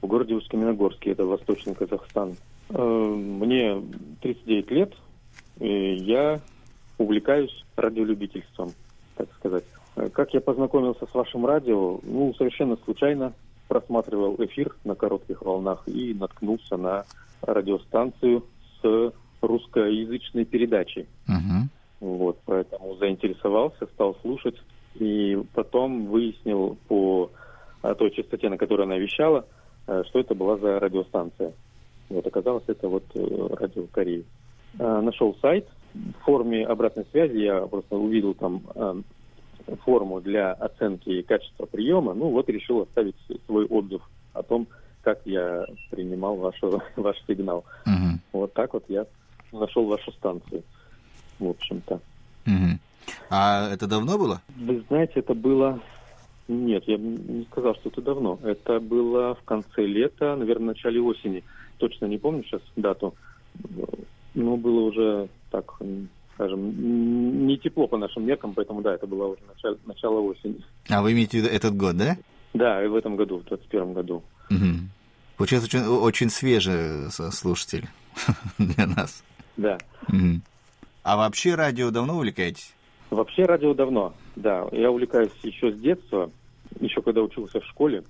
в 0.00 0.06
городе 0.06 0.34
Усть-Каменогорске, 0.34 1.10
это 1.10 1.24
Восточный 1.24 1.74
Казахстан. 1.74 2.36
Э, 2.70 2.82
мне 2.82 3.82
39 4.20 4.70
лет, 4.70 4.92
и 5.60 5.94
я 5.94 6.40
увлекаюсь 6.98 7.64
радиолюбительством, 7.76 8.70
так 9.16 9.28
сказать. 9.34 9.64
Э, 9.96 10.08
как 10.10 10.34
я 10.34 10.40
познакомился 10.40 11.06
с 11.06 11.14
вашим 11.14 11.46
радио? 11.46 11.98
Ну, 12.02 12.34
совершенно 12.34 12.76
случайно 12.84 13.32
просматривал 13.68 14.36
эфир 14.38 14.74
на 14.84 14.94
коротких 14.94 15.42
волнах 15.42 15.82
и 15.86 16.14
наткнулся 16.14 16.76
на 16.76 17.04
радиостанцию 17.42 18.44
с 18.80 19.12
русскоязычной 19.40 20.44
передачей. 20.44 21.06
Угу. 21.28 21.68
Вот, 22.00 22.38
поэтому 22.44 22.96
заинтересовался, 22.96 23.86
стал 23.86 24.16
слушать. 24.22 24.56
И 24.94 25.40
потом 25.54 26.06
выяснил 26.06 26.76
по 26.88 27.30
той 27.98 28.10
частоте, 28.10 28.48
на 28.48 28.58
которой 28.58 28.82
она 28.82 28.98
вещала, 28.98 29.46
э, 29.86 30.02
что 30.08 30.18
это 30.18 30.34
была 30.34 30.56
за 30.56 30.80
радиостанция. 30.80 31.52
Вот 32.08 32.26
оказалось, 32.26 32.64
это 32.66 32.88
вот 32.88 33.04
э, 33.14 33.48
радио 33.58 33.86
Кореи. 33.92 34.24
А, 34.78 35.00
нашел 35.02 35.36
сайт. 35.40 35.66
В 35.94 36.24
форме 36.24 36.66
обратной 36.66 37.06
связи 37.10 37.38
я 37.38 37.60
просто 37.62 37.96
увидел 37.96 38.34
там 38.34 38.62
а, 38.74 38.96
форму 39.84 40.20
для 40.20 40.52
оценки 40.52 41.22
качества 41.22 41.66
приема. 41.66 42.14
Ну 42.14 42.30
вот 42.30 42.48
решил 42.48 42.82
оставить 42.82 43.16
свой 43.46 43.66
отзыв 43.66 44.02
о 44.32 44.42
том, 44.42 44.66
как 45.02 45.20
я 45.24 45.64
принимал 45.90 46.36
вашу, 46.36 46.82
ваш 46.96 47.16
сигнал. 47.26 47.64
Угу. 47.86 48.18
Вот 48.32 48.52
так 48.52 48.74
вот 48.74 48.84
я 48.88 49.06
нашел 49.52 49.86
вашу 49.86 50.12
станцию. 50.12 50.62
В 51.38 51.48
общем-то. 51.48 52.00
Угу. 52.46 52.78
А 53.30 53.70
это 53.72 53.86
давно 53.86 54.18
было? 54.18 54.40
Вы 54.56 54.84
знаете, 54.88 55.14
это 55.16 55.34
было... 55.34 55.80
Нет, 56.48 56.84
я 56.86 56.96
не 56.96 57.46
сказал, 57.50 57.74
что 57.74 57.90
это 57.90 58.00
давно. 58.00 58.38
Это 58.42 58.80
было 58.80 59.34
в 59.34 59.42
конце 59.44 59.84
лета, 59.84 60.34
наверное, 60.34 60.64
в 60.64 60.76
начале 60.76 61.00
осени 61.00 61.44
точно 61.78 62.06
не 62.06 62.18
помню 62.18 62.44
сейчас 62.44 62.62
дату, 62.76 63.14
но 64.34 64.56
было 64.56 64.80
уже 64.80 65.28
так, 65.50 65.74
скажем, 66.34 67.46
не 67.46 67.58
тепло 67.58 67.88
по 67.88 67.96
нашим 67.96 68.26
меркам, 68.26 68.54
поэтому 68.54 68.82
да, 68.82 68.94
это 68.94 69.06
было 69.06 69.28
уже 69.28 69.40
начало, 69.48 69.78
начало 69.86 70.20
осени. 70.20 70.62
А 70.88 71.02
вы 71.02 71.12
имеете 71.12 71.38
в 71.38 71.42
виду 71.42 71.54
этот 71.54 71.76
год, 71.76 71.96
да? 71.96 72.16
Да, 72.54 72.84
и 72.84 72.88
в 72.88 72.96
этом 72.96 73.16
году, 73.16 73.38
в 73.38 73.44
2021 73.44 73.92
году. 73.94 74.22
Угу. 74.50 74.88
Получается, 75.36 75.68
очень, 75.68 75.86
очень 75.86 76.30
свежий 76.30 77.10
слушатель 77.10 77.86
для 78.58 78.86
нас. 78.86 79.22
Да. 79.56 79.78
Угу. 80.08 80.40
А 81.02 81.16
вообще 81.16 81.54
радио 81.54 81.90
давно 81.90 82.16
увлекаетесь? 82.16 82.74
Вообще 83.10 83.44
радио 83.44 83.72
давно, 83.74 84.14
да. 84.36 84.66
Я 84.72 84.90
увлекаюсь 84.90 85.32
еще 85.42 85.72
с 85.72 85.78
детства, 85.78 86.30
еще 86.80 87.00
когда 87.00 87.22
учился 87.22 87.60
в 87.60 87.64
школе. 87.66 88.04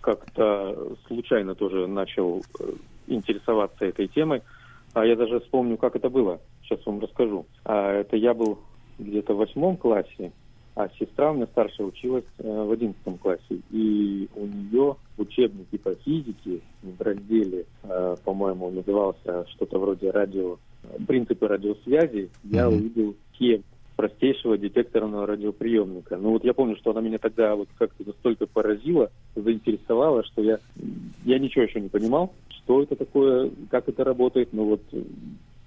Как-то 0.00 0.96
случайно 1.06 1.54
тоже 1.54 1.86
начал 1.86 2.42
э, 2.58 2.72
интересоваться 3.10 3.84
этой 3.84 4.08
темой. 4.08 4.42
А 4.92 5.04
я 5.04 5.16
даже 5.16 5.40
вспомню, 5.40 5.76
как 5.76 5.96
это 5.96 6.10
было. 6.10 6.40
Сейчас 6.62 6.84
вам 6.86 7.00
расскажу. 7.00 7.46
А 7.64 7.92
это 7.92 8.16
я 8.16 8.34
был 8.34 8.58
где-то 8.98 9.34
в 9.34 9.38
восьмом 9.38 9.76
классе, 9.76 10.32
а 10.74 10.88
сестра 10.98 11.30
у 11.30 11.34
меня 11.34 11.46
старшая 11.46 11.86
училась 11.86 12.24
э, 12.38 12.64
в 12.64 12.70
одиннадцатом 12.70 13.18
классе. 13.18 13.60
И 13.70 14.28
у 14.34 14.46
нее 14.46 14.96
в 15.16 15.22
учебнике 15.22 15.78
по 15.78 15.94
физике 15.94 16.60
в 16.82 17.00
разделе, 17.00 17.66
э, 17.82 18.16
по-моему, 18.24 18.70
назывался 18.70 19.46
что-то 19.50 19.78
вроде 19.78 20.10
радио, 20.10 20.58
принципы 21.06 21.46
радиосвязи, 21.46 22.30
я 22.44 22.68
увидел 22.68 23.14
схему 23.34 23.62
простейшего 24.00 24.56
детекторного 24.56 25.26
радиоприемника. 25.26 26.16
Ну 26.16 26.30
вот 26.30 26.42
я 26.42 26.54
помню, 26.54 26.74
что 26.76 26.92
она 26.92 27.02
меня 27.02 27.18
тогда 27.18 27.54
вот 27.54 27.68
как-то 27.76 28.02
настолько 28.06 28.46
поразила, 28.46 29.10
заинтересовала, 29.36 30.24
что 30.24 30.40
я, 30.40 30.58
я 31.26 31.38
ничего 31.38 31.64
еще 31.64 31.82
не 31.82 31.90
понимал, 31.90 32.32
что 32.48 32.82
это 32.82 32.96
такое, 32.96 33.50
как 33.70 33.90
это 33.90 34.02
работает, 34.02 34.54
но 34.54 34.64
вот 34.64 34.80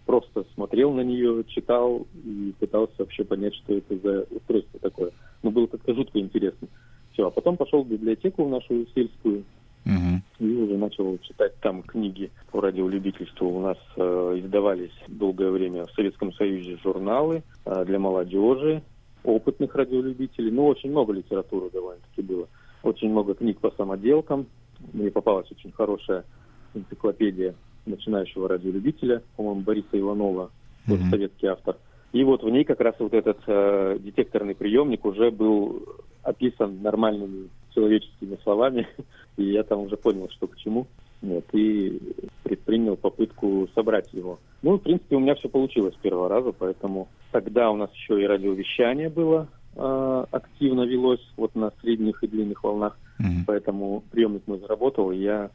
просто 0.07 0.45
смотрел 0.55 0.93
на 0.93 1.01
нее, 1.01 1.43
читал 1.47 2.07
и 2.25 2.55
пытался 2.59 2.95
вообще 2.97 3.23
понять, 3.23 3.53
что 3.53 3.75
это 3.75 3.95
за 3.97 4.25
устройство 4.35 4.79
такое. 4.79 5.11
Ну, 5.43 5.51
было 5.51 5.67
как-то 5.67 5.93
жутко 5.93 6.17
интересно. 6.17 6.67
Все, 7.11 7.27
а 7.27 7.29
потом 7.29 7.55
пошел 7.55 7.83
в 7.83 7.87
библиотеку 7.87 8.45
в 8.45 8.49
нашу 8.49 8.87
сельскую, 8.95 9.43
Угу. 9.85 10.21
И 10.43 10.55
уже 10.57 10.77
начал 10.77 11.17
читать 11.19 11.55
там 11.61 11.83
книги 11.83 12.29
по 12.51 12.59
радиолюбительству. 12.59 13.47
У 13.47 13.61
нас 13.61 13.77
э, 13.95 14.39
издавались 14.39 14.91
долгое 15.07 15.49
время 15.49 15.85
в 15.85 15.91
Советском 15.91 16.33
Союзе 16.33 16.77
журналы 16.83 17.43
э, 17.63 17.85
для 17.85 17.97
молодежи, 17.97 18.83
опытных 19.23 19.73
радиолюбителей. 19.73 20.51
Ну, 20.51 20.65
очень 20.67 20.91
много 20.91 21.13
литературы 21.13 21.69
довольно-таки 21.71 22.21
было. 22.23 22.49
Очень 22.83 23.11
много 23.11 23.35
книг 23.35 23.59
по 23.59 23.71
самоделкам. 23.71 24.47
Мне 24.91 25.11
попалась 25.11 25.49
очень 25.49 25.71
хорошая 25.71 26.25
энциклопедия 26.73 27.55
начинающего 27.85 28.49
радиолюбителя, 28.49 29.21
по-моему, 29.37 29.61
Бориса 29.61 29.97
Иванова, 29.97 30.51
тоже 30.85 31.03
Мгм. 31.03 31.09
советский 31.09 31.47
автор. 31.47 31.77
И 32.11 32.21
вот 32.25 32.43
в 32.43 32.49
ней 32.49 32.65
как 32.65 32.81
раз 32.81 32.95
вот 32.99 33.13
этот 33.13 33.37
э, 33.47 33.97
детекторный 34.01 34.55
приемник 34.55 35.05
уже 35.05 35.31
был 35.31 35.83
описан 36.21 36.81
нормальными 36.81 37.47
человеческими 37.73 38.37
словами, 38.43 38.87
и 39.37 39.43
я 39.43 39.63
там 39.63 39.81
уже 39.81 39.97
понял, 39.97 40.29
что 40.29 40.47
к 40.47 40.57
чему. 40.57 40.87
Вот, 41.21 41.45
и 41.53 42.01
предпринял 42.43 42.97
попытку 42.97 43.69
собрать 43.73 44.11
его. 44.11 44.39
Ну, 44.61 44.75
в 44.75 44.81
принципе, 44.81 45.15
у 45.15 45.19
меня 45.19 45.35
все 45.35 45.47
получилось 45.47 45.95
с 45.95 46.01
первого 46.01 46.27
раза, 46.27 46.51
поэтому 46.51 47.07
тогда 47.31 47.71
у 47.71 47.77
нас 47.77 47.89
еще 47.93 48.21
и 48.21 48.27
радиовещание 48.27 49.09
было 49.09 49.47
э, 49.75 50.25
активно 50.31 50.81
велось 50.81 51.25
вот 51.37 51.55
на 51.55 51.71
средних 51.79 52.21
и 52.23 52.27
длинных 52.27 52.61
волнах, 52.61 52.97
mm-hmm. 53.21 53.43
поэтому 53.47 54.03
приемник 54.11 54.45
мой 54.47 54.59
заработал, 54.59 55.11
и 55.11 55.17
я, 55.17 55.49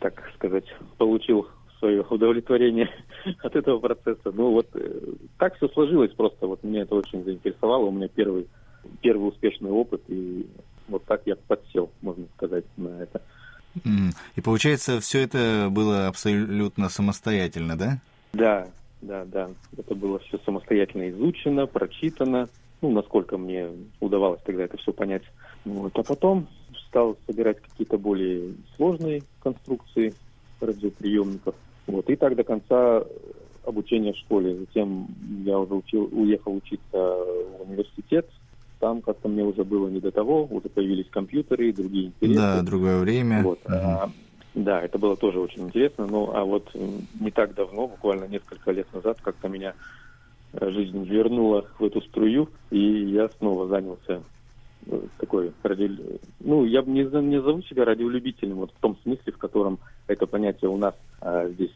так 0.00 0.20
сказать, 0.34 0.66
получил 0.98 1.46
свое 1.78 2.02
удовлетворение 2.02 2.90
от 3.42 3.54
этого 3.54 3.78
процесса. 3.78 4.32
Ну 4.32 4.50
вот 4.50 4.68
э, 4.74 5.00
так 5.38 5.56
все 5.56 5.68
сложилось 5.68 6.12
просто, 6.12 6.46
вот 6.46 6.64
меня 6.64 6.82
это 6.82 6.94
очень 6.94 7.22
заинтересовало, 7.22 7.84
у 7.84 7.92
меня 7.92 8.08
первый, 8.08 8.48
первый 9.00 9.28
успешный 9.28 9.70
опыт, 9.70 10.02
и 10.08 10.46
вот 10.88 11.04
так 11.04 11.22
я 11.26 11.36
подсел, 11.36 11.90
можно 12.02 12.26
сказать, 12.36 12.64
на 12.76 12.88
это. 13.00 13.20
И 14.36 14.40
получается, 14.40 15.00
все 15.00 15.22
это 15.22 15.68
было 15.70 16.06
абсолютно 16.06 16.88
самостоятельно, 16.88 17.76
да? 17.76 17.98
Да, 18.32 18.68
да, 19.02 19.24
да. 19.24 19.50
Это 19.76 19.94
было 19.94 20.18
все 20.20 20.38
самостоятельно 20.44 21.10
изучено, 21.10 21.66
прочитано. 21.66 22.48
Ну, 22.82 22.92
насколько 22.92 23.38
мне 23.38 23.68
удавалось 24.00 24.40
тогда 24.44 24.64
это 24.64 24.76
все 24.76 24.92
понять. 24.92 25.22
Вот. 25.64 25.98
А 25.98 26.02
потом 26.02 26.46
стал 26.88 27.16
собирать 27.26 27.60
какие-то 27.60 27.98
более 27.98 28.54
сложные 28.76 29.22
конструкции 29.42 30.14
радиоприемников. 30.60 31.54
Вот. 31.86 32.08
И 32.10 32.16
так 32.16 32.36
до 32.36 32.44
конца 32.44 33.04
обучения 33.64 34.12
в 34.12 34.18
школе. 34.18 34.56
Затем 34.56 35.08
я 35.44 35.58
уже 35.58 35.74
учил, 35.74 36.08
уехал 36.12 36.54
учиться 36.54 36.82
в 36.92 37.62
университет 37.66 38.28
там 38.84 39.00
как-то 39.00 39.30
мне 39.30 39.42
уже 39.42 39.64
было 39.64 39.88
не 39.88 39.98
до 39.98 40.10
того, 40.10 40.44
уже 40.50 40.68
появились 40.68 41.08
компьютеры 41.08 41.70
и 41.70 41.72
другие 41.72 42.08
интересы. 42.08 42.38
Да, 42.38 42.60
другое 42.60 42.98
время. 42.98 43.42
Вот. 43.42 43.58
Угу. 43.64 43.72
А, 43.72 44.10
да, 44.54 44.82
это 44.82 44.98
было 44.98 45.16
тоже 45.16 45.40
очень 45.40 45.62
интересно. 45.62 46.06
Ну, 46.06 46.30
а 46.34 46.44
вот 46.44 46.70
не 47.18 47.30
так 47.30 47.54
давно, 47.54 47.88
буквально 47.88 48.26
несколько 48.26 48.72
лет 48.72 48.86
назад, 48.92 49.16
как-то 49.22 49.48
меня 49.48 49.72
э, 50.52 50.70
жизнь 50.70 51.02
вернула 51.02 51.64
в 51.78 51.84
эту 51.84 52.02
струю, 52.02 52.50
и 52.70 52.78
я 52.78 53.30
снова 53.38 53.68
занялся 53.68 54.22
э, 54.86 55.00
такой 55.16 55.52
радио... 55.62 55.88
Ну, 56.40 56.66
я 56.66 56.82
бы 56.82 56.90
не, 56.90 57.04
не 57.04 57.40
зову 57.40 57.62
себя 57.62 57.86
радиолюбителем, 57.86 58.56
вот 58.56 58.70
в 58.70 58.80
том 58.82 58.98
смысле, 59.02 59.32
в 59.32 59.38
котором 59.38 59.78
это 60.08 60.26
понятие 60.26 60.70
у 60.70 60.76
нас 60.76 60.94
а, 61.22 61.48
здесь 61.48 61.72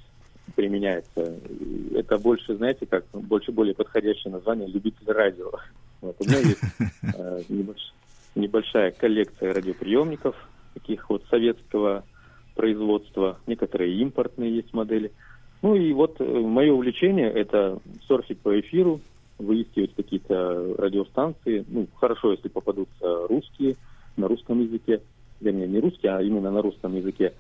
применяется. 0.55 1.39
Это 1.95 2.19
больше, 2.19 2.55
знаете, 2.57 2.85
как 2.85 3.07
больше 3.15 3.51
более 3.51 3.75
подходящее 3.75 4.31
название 4.31 4.69
любитель 4.69 5.11
радио. 5.11 5.51
Вот, 6.01 6.17
у 6.21 6.25
меня 6.25 6.39
есть 6.39 6.63
э, 7.03 7.43
небольш, 7.49 7.95
небольшая 8.35 8.91
коллекция 8.93 9.53
радиоприемников, 9.53 10.37
таких 10.75 11.09
вот 11.11 11.25
советского 11.31 12.05
производства, 12.55 13.39
некоторые 13.47 13.97
импортные 14.01 14.57
есть 14.57 14.73
модели. 14.73 15.13
Ну 15.63 15.75
и 15.75 15.93
вот 15.93 16.21
э, 16.21 16.25
мое 16.25 16.73
увлечение– 16.73 17.31
это 17.35 17.79
серфить 18.07 18.41
по 18.41 18.59
эфиру, 18.61 19.01
выискивать 19.39 19.95
какие-то 19.95 20.75
радиостанции. 20.79 21.65
Ну, 21.69 21.87
хорошо, 21.97 22.33
если 22.33 22.49
попадутся 22.49 23.27
русские, 23.29 23.77
на 24.17 24.29
русском 24.29 24.61
языке. 24.61 25.01
Вернее, 25.41 25.69
не 25.69 25.79
русские, 25.79 26.13
а 26.13 26.23
именно 26.23 26.51
на 26.51 26.63
русском 26.63 26.97
языке. 26.97 27.33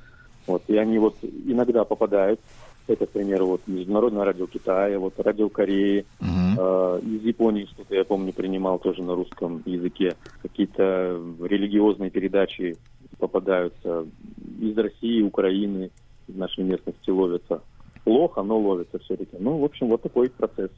Вот, 0.46 0.62
и 0.68 0.76
они 0.76 0.98
вот 0.98 1.16
иногда 1.22 1.84
попадают 1.84 2.40
это, 2.88 3.06
к 3.06 3.10
примеру, 3.10 3.46
вот 3.46 3.62
Международное 3.66 4.24
радио 4.24 4.46
Китая, 4.46 4.98
вот 4.98 5.14
радио 5.18 5.48
Кореи. 5.48 6.06
Uh-huh. 6.20 6.98
Э, 6.98 7.00
из 7.00 7.22
Японии 7.24 7.68
что-то, 7.72 7.94
я 7.94 8.04
помню, 8.04 8.32
принимал 8.32 8.78
тоже 8.78 9.02
на 9.02 9.14
русском 9.14 9.62
языке. 9.64 10.16
Какие-то 10.42 11.20
религиозные 11.40 12.10
передачи 12.10 12.76
попадаются. 13.18 14.06
Из 14.60 14.76
России, 14.76 15.22
Украины, 15.22 15.90
из 16.26 16.34
нашей 16.34 16.64
местности 16.64 17.10
ловятся. 17.10 17.62
Плохо, 18.04 18.42
но 18.42 18.58
ловятся 18.58 18.98
все-таки. 19.00 19.36
Ну, 19.38 19.58
в 19.58 19.64
общем, 19.64 19.88
вот 19.88 20.02
такой 20.02 20.30
процесс. 20.30 20.70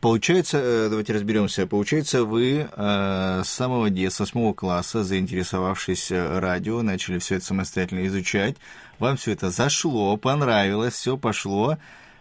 Получается, 0.00 0.58
э, 0.58 0.88
давайте 0.88 1.12
разберемся, 1.12 1.66
получается, 1.66 2.24
вы 2.24 2.66
э, 2.74 3.40
с 3.44 3.48
самого 3.48 3.90
детства, 3.90 4.24
с 4.24 4.28
восьмого 4.28 4.54
класса, 4.54 5.04
заинтересовавшись 5.04 6.10
э, 6.10 6.38
радио, 6.38 6.80
начали 6.80 7.18
все 7.18 7.36
это 7.36 7.44
самостоятельно 7.44 8.06
изучать, 8.06 8.56
вам 8.98 9.18
все 9.18 9.32
это 9.32 9.50
зашло, 9.50 10.16
понравилось, 10.16 10.94
все 10.94 11.18
пошло, 11.18 11.76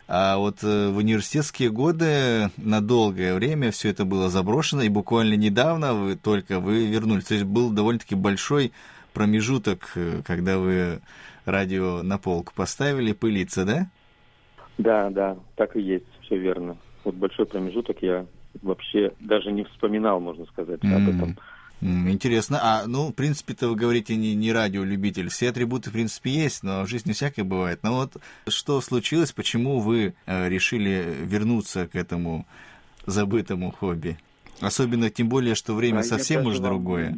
а 0.10 0.36
вот 0.38 0.62
в 0.62 0.98
университетские 0.98 1.70
годы 1.70 2.50
на 2.58 2.82
долгое 2.82 3.34
время 3.36 3.72
все 3.72 3.90
это 3.92 4.04
было 4.04 4.28
заброшено, 4.28 4.82
и 4.82 4.90
буквально 4.90 5.36
недавно 5.36 5.94
вы 5.94 6.16
только 6.18 6.60
вы 6.60 6.86
вернулись. 6.88 7.26
То 7.26 7.36
есть 7.36 7.46
был 7.46 7.70
довольно-таки 7.70 8.16
большой 8.16 8.74
промежуток, 9.14 9.96
когда 10.26 10.58
вы 10.58 11.00
радио 11.46 12.02
на 12.02 12.18
полку 12.18 12.54
поставили 12.56 13.14
пылиться, 13.14 13.66
да? 13.66 13.88
Да, 14.80 15.12
да, 15.12 15.38
так 15.56 15.76
и 15.76 15.82
есть, 15.82 16.08
все 16.24 16.38
верно 16.38 16.76
вот 17.10 17.16
большой 17.16 17.46
промежуток 17.46 17.98
я 18.02 18.26
вообще 18.62 19.12
даже 19.20 19.52
не 19.52 19.64
вспоминал, 19.64 20.20
можно 20.20 20.46
сказать, 20.46 20.80
mm. 20.82 20.96
об 20.96 21.16
этом. 21.16 21.38
Интересно. 21.82 22.60
А, 22.62 22.88
ну, 22.88 23.08
в 23.08 23.14
принципе-то 23.14 23.70
вы 23.70 23.76
говорите 23.76 24.16
не, 24.18 24.36
не 24.36 24.52
радиолюбитель. 24.52 25.30
Все 25.30 25.50
атрибуты, 25.50 25.90
в 25.90 25.94
принципе, 25.94 26.30
есть, 26.30 26.62
но 26.62 26.84
в 26.84 26.88
жизни 26.88 27.14
всякое 27.14 27.44
бывает. 27.44 27.80
Но 27.84 27.96
вот 27.96 28.18
что 28.50 28.82
случилось, 28.82 29.32
почему 29.32 29.80
вы 29.80 30.14
э, 30.26 30.50
решили 30.50 31.16
вернуться 31.24 31.88
к 31.88 31.96
этому 31.96 32.46
забытому 33.06 33.72
хобби? 33.72 34.18
Особенно, 34.60 35.10
тем 35.10 35.30
более, 35.30 35.56
что 35.56 35.74
время 35.74 36.00
а 36.00 36.04
совсем 36.04 36.46
уж 36.46 36.56
вам... 36.56 36.64
другое. 36.64 37.18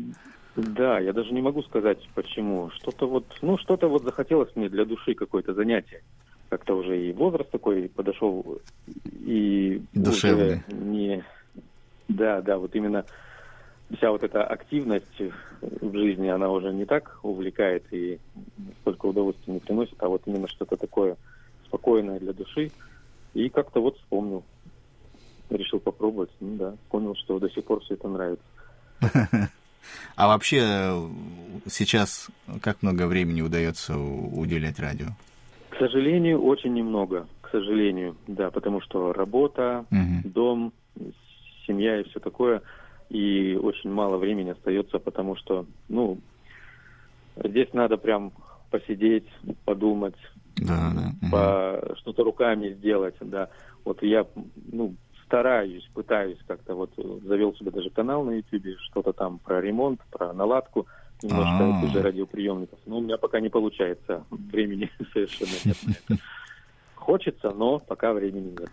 Да, 0.56 1.00
я 1.00 1.12
даже 1.12 1.34
не 1.34 1.42
могу 1.42 1.64
сказать, 1.64 1.98
почему. 2.14 2.70
Что-то 2.76 3.08
вот, 3.08 3.26
ну, 3.42 3.58
что-то 3.58 3.88
вот 3.88 4.04
захотелось 4.04 4.56
мне 4.56 4.70
для 4.70 4.86
души 4.86 5.16
какое-то 5.16 5.56
занятие 5.56 6.04
как-то 6.52 6.76
уже 6.76 7.02
и 7.02 7.14
возраст 7.14 7.50
такой 7.50 7.88
подошел, 7.88 8.60
и 9.06 9.82
Душевный. 9.94 10.62
не... 10.68 11.24
Да, 12.10 12.42
да, 12.42 12.58
вот 12.58 12.76
именно 12.76 13.06
вся 13.96 14.12
вот 14.12 14.22
эта 14.22 14.44
активность 14.44 15.22
в 15.62 15.94
жизни, 15.94 16.28
она 16.28 16.50
уже 16.50 16.74
не 16.74 16.84
так 16.84 17.20
увлекает 17.24 17.86
и 17.92 18.20
столько 18.82 19.06
удовольствия 19.06 19.54
не 19.54 19.60
приносит, 19.62 19.96
а 20.00 20.10
вот 20.10 20.24
именно 20.26 20.50
что-то 20.50 20.76
такое 20.76 21.16
спокойное 21.68 22.20
для 22.20 22.34
души. 22.34 22.70
И 23.34 23.48
как-то 23.48 23.82
вот 23.82 23.98
вспомнил, 24.00 24.44
решил 25.50 25.80
попробовать, 25.80 26.32
ну 26.42 26.58
да, 26.58 26.76
понял, 26.90 27.16
что 27.16 27.40
до 27.40 27.50
сих 27.50 27.64
пор 27.64 27.80
все 27.80 27.94
это 27.94 28.10
нравится. 28.10 28.44
А 30.16 30.28
вообще 30.28 31.10
сейчас 31.68 32.28
как 32.62 32.84
много 32.84 33.08
времени 33.08 33.42
удается 33.42 33.98
уделять 33.98 34.80
радио? 34.80 35.08
Сожалению, 35.82 36.44
очень 36.44 36.74
немного. 36.74 37.28
К 37.42 37.50
сожалению, 37.50 38.16
да, 38.28 38.52
потому 38.52 38.82
что 38.82 39.14
работа, 39.14 39.86
угу. 39.92 40.30
дом, 40.30 40.74
семья 41.66 42.00
и 42.00 42.04
все 42.04 42.20
такое. 42.20 42.62
И 43.10 43.60
очень 43.62 43.92
мало 43.92 44.18
времени 44.18 44.52
остается, 44.52 45.00
потому 45.00 45.36
что, 45.36 45.66
ну, 45.90 46.20
здесь 47.36 47.68
надо 47.74 47.98
прям 47.98 48.32
посидеть, 48.70 49.28
подумать, 49.66 50.16
да, 50.56 50.92
да. 50.94 51.12
Угу. 51.22 51.32
По, 51.32 51.96
что-то 51.98 52.24
руками 52.24 52.70
сделать, 52.70 53.16
да. 53.20 53.50
Вот 53.84 54.02
я, 54.04 54.26
ну, 54.72 54.94
стараюсь, 55.26 55.88
пытаюсь 55.94 56.40
как-то 56.48 56.76
вот 56.76 56.92
завел 57.24 57.56
себе 57.56 57.72
даже 57.72 57.90
канал 57.90 58.24
на 58.24 58.32
YouTube, 58.32 58.78
что-то 58.90 59.14
там 59.14 59.40
про 59.40 59.62
ремонт, 59.62 60.00
про 60.12 60.32
наладку 60.34 60.88
немножко 61.24 61.64
А-а-а. 61.64 61.86
уже 61.86 62.02
радиоприемников. 62.02 62.80
Но 62.86 62.98
у 62.98 63.02
меня 63.02 63.18
пока 63.18 63.40
не 63.40 63.50
получается. 63.50 64.24
Времени 64.30 64.90
совершенно 65.14 65.52
нет. 65.66 66.20
Хочется, 66.96 67.52
но 67.52 67.80
пока 67.80 68.14
времени 68.14 68.56
нет. 68.60 68.70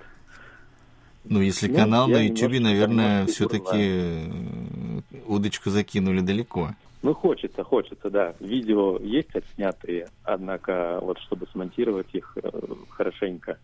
Ну, 1.25 1.41
если 1.41 1.69
ну, 1.69 1.77
канал 1.77 2.09
на 2.09 2.27
YouTube, 2.27 2.61
наверное, 2.61 3.27
все-таки 3.27 3.77
э, 3.77 5.01
удочку 5.27 5.71
закинули 5.71 6.21
далеко. 6.21 6.71
Ну, 7.03 7.15
хочется, 7.15 7.63
хочется, 7.65 8.11
да. 8.11 8.35
Видео 8.41 8.99
есть 8.99 9.35
отснятые, 9.35 10.09
однако 10.25 10.99
вот 11.01 11.19
чтобы 11.21 11.47
смонтировать 11.53 12.13
их 12.13 12.37
э, 12.43 12.51
хорошенько, 12.91 13.59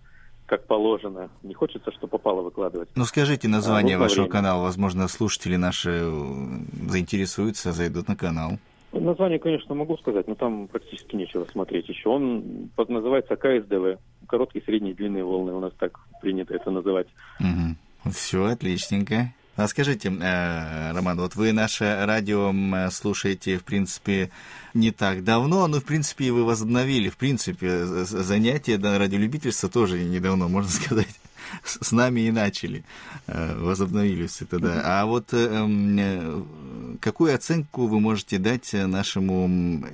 как 0.47 0.67
положено. 0.67 1.31
Не 1.43 1.55
хочется, 1.55 1.91
что 1.93 2.07
попало 2.07 2.43
выкладывать. 2.43 2.89
Ну, 2.95 3.05
скажите 3.05 3.49
название 3.49 3.97
а, 3.97 4.01
вашего 4.01 4.23
время. 4.23 4.33
канала. 4.33 4.63
Возможно, 4.63 5.09
слушатели 5.09 5.57
наши 5.57 6.03
э, 6.03 6.89
заинтересуются, 6.89 7.73
зайдут 7.73 8.09
на 8.09 8.17
канал. 8.17 8.59
Название, 9.01 9.39
конечно, 9.39 9.75
могу 9.75 9.97
сказать, 9.99 10.29
но 10.29 10.35
там 10.35 10.69
практически 10.69 11.17
нечего 11.17 11.47
смотреть 11.51 11.89
еще. 11.89 12.09
Он 12.09 12.71
называется 12.77 13.37
КСДВ. 13.37 14.01
Короткие, 14.29 14.65
средние, 14.65 14.95
длинные 14.95 15.25
волны. 15.25 15.53
У 15.53 15.61
нас 15.61 15.73
так 15.79 15.99
принято 16.21 16.55
это 16.55 16.71
называть. 16.71 17.09
Угу. 17.41 18.11
Все 18.13 18.45
отличненько. 18.45 19.33
А 19.57 19.69
скажите, 19.69 20.09
э, 20.09 20.93
Роман, 20.93 21.21
вот 21.21 21.37
вы 21.37 21.53
наше 21.53 22.05
радио 22.05 22.53
слушаете, 22.91 23.57
в 23.57 23.65
принципе, 23.65 24.31
не 24.75 24.91
так 24.91 25.23
давно, 25.23 25.69
но, 25.69 25.79
в 25.79 25.85
принципе, 25.85 26.33
вы 26.33 26.45
возобновили, 26.45 27.09
в 27.09 27.17
принципе, 27.17 27.85
занятия 27.85 28.79
да, 28.79 28.99
радиолюбительства 28.99 29.69
тоже 29.69 30.03
недавно, 30.03 30.49
можно 30.49 30.71
сказать 30.71 31.21
с 31.65 31.93
нами 31.93 32.23
и 32.23 32.31
начали, 32.31 32.85
э, 33.27 33.59
возобновили 33.59 34.27
все 34.27 34.45
это, 34.45 34.59
да. 34.59 34.83
А 34.85 35.07
вот 35.07 35.33
э, 35.33 35.37
эм, 35.37 36.99
какую 37.01 37.35
оценку 37.35 37.87
вы 37.87 38.01
можете 38.01 38.39
дать 38.39 38.73
нашему 38.73 39.85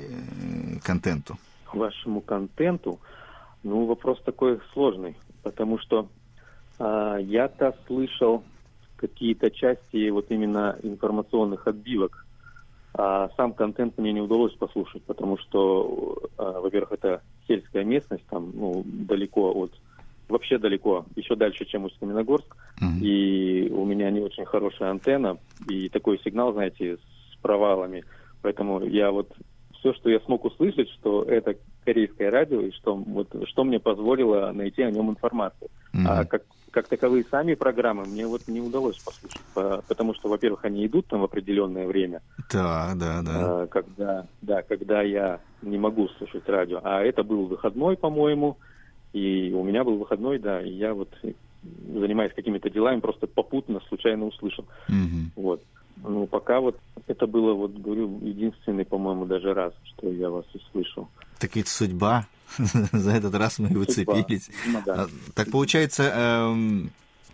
контенту? 0.82 1.38
Вашему 1.72 2.20
контенту? 2.20 2.98
Ну, 3.62 3.86
вопрос 3.86 4.20
такой 4.24 4.60
сложный, 4.72 5.16
потому 5.42 5.78
что 5.78 6.08
а, 6.78 7.18
я-то 7.18 7.76
слышал 7.86 8.42
какие-то 8.96 9.50
части 9.50 10.08
вот 10.08 10.26
именно 10.30 10.76
информационных 10.82 11.66
отбивок, 11.66 12.26
а 12.94 13.30
сам 13.36 13.52
контент 13.52 13.98
мне 13.98 14.12
не 14.12 14.20
удалось 14.20 14.54
послушать, 14.54 15.02
потому 15.04 15.38
что, 15.38 16.18
а, 16.38 16.60
во-первых, 16.60 16.92
это 16.92 17.22
сельская 17.46 17.84
местность, 17.84 18.24
там 18.30 18.50
ну, 18.54 18.82
далеко 18.84 19.52
от 19.52 19.72
вообще 20.30 20.58
далеко, 20.58 21.04
еще 21.16 21.36
дальше, 21.36 21.64
чем 21.64 21.84
Усть-Каменогорск. 21.84 22.56
Mm-hmm. 22.80 23.00
И 23.00 23.70
у 23.70 23.84
меня 23.84 24.10
не 24.10 24.20
очень 24.20 24.44
хорошая 24.44 24.90
антенна, 24.90 25.38
и 25.68 25.88
такой 25.88 26.20
сигнал, 26.24 26.52
знаете, 26.52 26.96
с 26.96 27.36
провалами. 27.42 28.04
Поэтому 28.42 28.84
я 28.84 29.10
вот 29.10 29.32
все, 29.80 29.92
что 29.94 30.10
я 30.10 30.20
смог 30.20 30.44
услышать, 30.44 30.88
что 30.90 31.22
это 31.24 31.56
корейское 31.84 32.30
радио, 32.30 32.60
и 32.60 32.70
что, 32.72 32.94
вот, 32.94 33.28
что 33.48 33.64
мне 33.64 33.80
позволило 33.80 34.52
найти 34.52 34.82
о 34.82 34.90
нем 34.90 35.10
информацию. 35.10 35.68
Mm-hmm. 35.94 36.06
А 36.06 36.24
как, 36.24 36.42
как 36.70 36.88
таковые 36.88 37.24
сами 37.30 37.54
программы 37.54 38.04
мне 38.04 38.26
вот 38.26 38.46
не 38.46 38.60
удалось 38.60 38.98
послушать, 38.98 39.40
по, 39.54 39.82
потому 39.88 40.14
что, 40.14 40.28
во-первых, 40.28 40.64
они 40.64 40.86
идут 40.86 41.06
там 41.06 41.20
в 41.20 41.24
определенное 41.24 41.86
время. 41.86 42.20
Да, 42.52 42.92
да, 42.94 43.22
да. 43.22 43.32
А, 43.62 43.66
когда, 43.66 44.26
да, 44.42 44.62
когда 44.62 45.02
я 45.02 45.40
не 45.62 45.78
могу 45.78 46.08
слушать 46.18 46.48
радио. 46.48 46.80
А 46.82 47.02
это 47.02 47.22
был 47.22 47.46
выходной, 47.46 47.96
по-моему, 47.96 48.58
и 49.12 49.52
у 49.52 49.62
меня 49.64 49.84
был 49.84 49.96
выходной, 49.96 50.38
да, 50.38 50.62
и 50.62 50.70
я 50.70 50.94
вот 50.94 51.08
занимаясь 51.62 52.32
какими-то 52.34 52.70
делами, 52.70 53.00
просто 53.00 53.26
попутно, 53.26 53.80
случайно 53.88 54.26
услышал. 54.26 54.64
Mm-hmm. 54.88 55.32
Вот. 55.36 55.62
Ну, 56.02 56.26
пока 56.26 56.60
вот 56.60 56.78
это 57.06 57.26
было, 57.26 57.52
вот 57.52 57.72
говорю, 57.72 58.18
единственный, 58.22 58.84
по-моему, 58.84 59.26
даже 59.26 59.52
раз, 59.52 59.74
что 59.84 60.10
я 60.10 60.30
вас 60.30 60.46
услышал. 60.54 61.08
Так 61.38 61.56
ведь 61.56 61.68
судьба. 61.68 62.26
За 62.92 63.12
этот 63.12 63.34
раз 63.34 63.58
мы 63.58 63.68
и 63.68 63.76
уцепились. 63.76 64.50
Ну, 64.66 64.82
да. 64.84 65.04
А, 65.04 65.06
так 65.34 65.50
получается, 65.50 66.02
эм, 66.04 66.90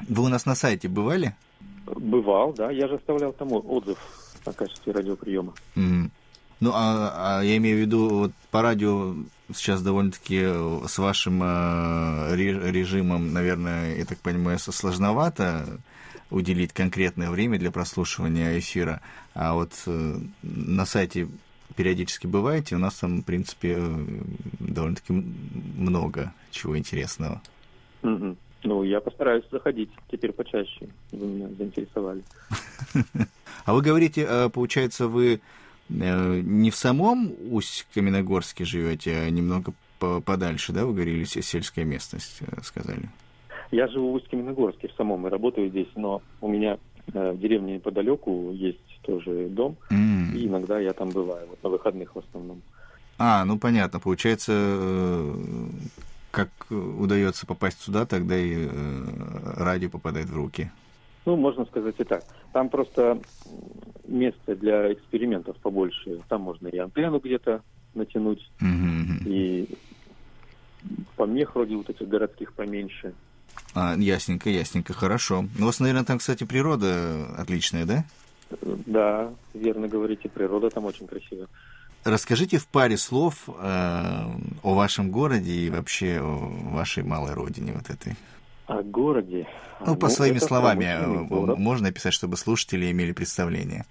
вы 0.09 0.25
у 0.25 0.29
нас 0.29 0.45
на 0.45 0.55
сайте 0.55 0.89
бывали? 0.89 1.35
Бывал, 1.87 2.53
да. 2.53 2.71
Я 2.71 2.89
же 2.89 2.97
оставлял 2.97 3.33
там 3.33 3.53
отзыв 3.53 3.99
о 4.45 4.53
качестве 4.53 4.93
радиоприема. 4.93 5.55
Mm. 5.75 6.11
Ну, 6.61 6.71
а, 6.75 7.39
а 7.39 7.45
я 7.45 7.57
имею 7.57 7.79
в 7.79 7.81
виду, 7.81 8.09
вот 8.09 8.33
по 8.51 8.62
радио 8.62 9.15
сейчас 9.55 9.83
довольно-таки 9.83 10.41
с 10.87 10.99
вашим 10.99 11.43
э, 11.43 12.37
режимом, 12.37 13.33
наверное, 13.33 13.97
я 13.97 14.05
так 14.05 14.19
понимаю, 14.19 14.59
сложновато 14.59 15.81
уделить 16.31 16.73
конкретное 16.73 17.31
время 17.31 17.59
для 17.59 17.71
прослушивания 17.71 18.59
эфира. 18.59 19.01
А 19.35 19.55
вот 19.55 19.73
э, 19.87 20.19
на 20.43 20.85
сайте 20.87 21.29
периодически 21.77 22.27
бываете, 22.27 22.75
у 22.75 22.79
нас 22.79 22.97
там, 22.97 23.23
в 23.23 23.25
принципе, 23.25 23.77
э, 23.79 24.07
довольно-таки 24.59 25.13
много 25.13 26.33
чего 26.51 26.77
интересного. 26.77 27.41
Mm-hmm. 28.03 28.37
Ну, 28.65 28.83
я 28.83 29.01
постараюсь 29.01 29.45
заходить 29.53 29.91
теперь 30.11 30.33
почаще. 30.33 30.89
Вы 31.13 31.27
меня 31.27 31.49
заинтересовали. 31.59 32.23
А 33.65 33.75
вы 33.75 33.83
говорите, 33.83 34.49
получается, 34.51 35.09
вы 35.09 35.41
Э, 35.41 35.66
не 35.88 36.70
в 36.70 36.77
самом 36.77 37.33
Усть-Каменогорске 37.51 38.64
живете, 38.64 39.18
а 39.18 39.31
немного 39.31 39.72
подальше, 39.99 40.72
да, 40.72 40.85
вы 40.85 40.94
говорили, 40.94 41.25
сельская 41.25 41.85
местность, 41.85 42.38
э, 42.40 42.61
сказали? 42.62 43.09
Я 43.70 43.88
живу 43.88 44.12
в 44.12 44.14
Усть-Каменогорске 44.16 44.88
в 44.88 44.92
самом 44.92 45.27
и 45.27 45.31
работаю 45.31 45.68
здесь, 45.70 45.88
но 45.96 46.22
у 46.40 46.49
меня 46.49 46.79
э, 47.12 47.33
в 47.33 47.38
деревне 47.38 47.75
неподалеку 47.75 48.51
есть 48.53 48.79
тоже 49.03 49.49
дом, 49.49 49.77
mm. 49.90 50.37
и 50.37 50.46
иногда 50.46 50.79
я 50.79 50.92
там 50.92 51.11
бываю, 51.11 51.49
вот 51.49 51.62
на 51.62 51.70
выходных 51.70 52.14
в 52.14 52.18
основном. 52.18 52.61
А, 53.18 53.44
ну 53.44 53.59
понятно, 53.59 53.99
получается, 53.99 55.33
как 56.31 56.51
удается 56.70 57.46
попасть 57.46 57.81
сюда, 57.81 58.05
тогда 58.05 58.37
и 58.37 58.68
радио 59.57 59.88
попадает 59.88 60.27
в 60.27 60.37
руки. 60.37 60.70
Ну, 61.27 61.37
можно 61.37 61.65
сказать 61.67 61.97
и 61.99 62.05
так. 62.05 62.25
Там 62.53 62.69
просто 62.69 63.21
место 64.07 64.55
для 64.55 64.93
экспериментов 64.93 65.57
побольше. 65.57 66.21
Там 66.29 66.43
можно 66.43 66.69
и 66.69 66.79
антенну 66.79 67.19
где-то 67.19 67.62
натянуть, 67.95 68.49
mm-hmm. 68.61 69.25
и 69.27 69.69
помех 71.17 71.55
вроде 71.55 71.77
вот 71.77 71.91
этих 71.91 72.09
городских 72.09 72.53
поменьше. 72.53 73.12
А, 73.75 73.97
ясненько, 73.97 74.51
ясненько, 74.51 74.93
хорошо. 74.93 75.47
Ну, 75.59 75.65
у 75.65 75.67
вас, 75.67 75.81
наверное, 75.81 76.05
там, 76.05 76.19
кстати, 76.19 76.45
природа 76.45 77.27
отличная, 77.37 77.85
да? 77.85 78.05
Да, 78.87 79.33
верно 79.55 79.89
говорите, 79.89 80.29
природа 80.29 80.71
там 80.71 80.85
очень 80.85 81.07
красивая. 81.07 81.49
Расскажите 82.05 82.59
в 82.59 82.69
паре 82.69 82.97
слов 82.97 83.49
э, 83.49 83.53
о 84.62 84.75
вашем 84.75 85.11
городе 85.11 85.51
и 85.51 85.71
вообще 85.71 86.21
о 86.21 86.37
вашей 86.71 87.03
малой 87.03 87.35
родине 87.35 87.73
вот 87.73 87.91
этой. 87.91 88.15
О 88.67 88.83
городе? 88.83 89.47
Ну, 89.87 89.97
по 89.97 90.07
ну, 90.07 90.13
своими 90.13 90.39
словами, 90.39 90.85
э, 90.85 91.57
можно 91.57 91.89
описать, 91.89 92.13
чтобы 92.13 92.37
слушатели 92.37 92.91
имели 92.91 93.13
представление. 93.13 93.85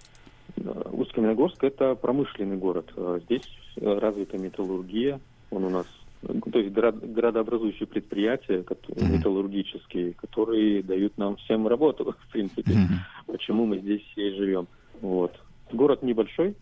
Усть-Каменогорск– 0.56 1.58
это 1.64 1.94
промышленный 1.94 2.56
город. 2.56 2.92
Э, 2.96 3.20
здесь 3.24 3.48
э, 3.76 3.98
развита 3.98 4.38
металлургия. 4.38 5.20
Он 5.50 5.64
у 5.64 5.70
нас 5.70 5.86
то 6.22 6.58
есть 6.58 6.72
градообразующие 6.72 7.86
предприятия 7.86 8.60
mm-hmm. 8.60 9.12
металлургические, 9.12 10.14
которые 10.14 10.82
дают 10.82 11.16
нам 11.18 11.36
всем 11.36 11.68
работу, 11.68 12.14
в 12.28 12.32
принципе. 12.32 12.72
Mm-hmm. 12.72 13.32
Почему 13.32 13.66
мы 13.66 13.78
здесь 13.78 14.02
все 14.12 14.30
и 14.30 14.36
живем. 14.36 14.66
Вот. 15.00 15.38
Город 15.72 16.02
небольшой, 16.02 16.56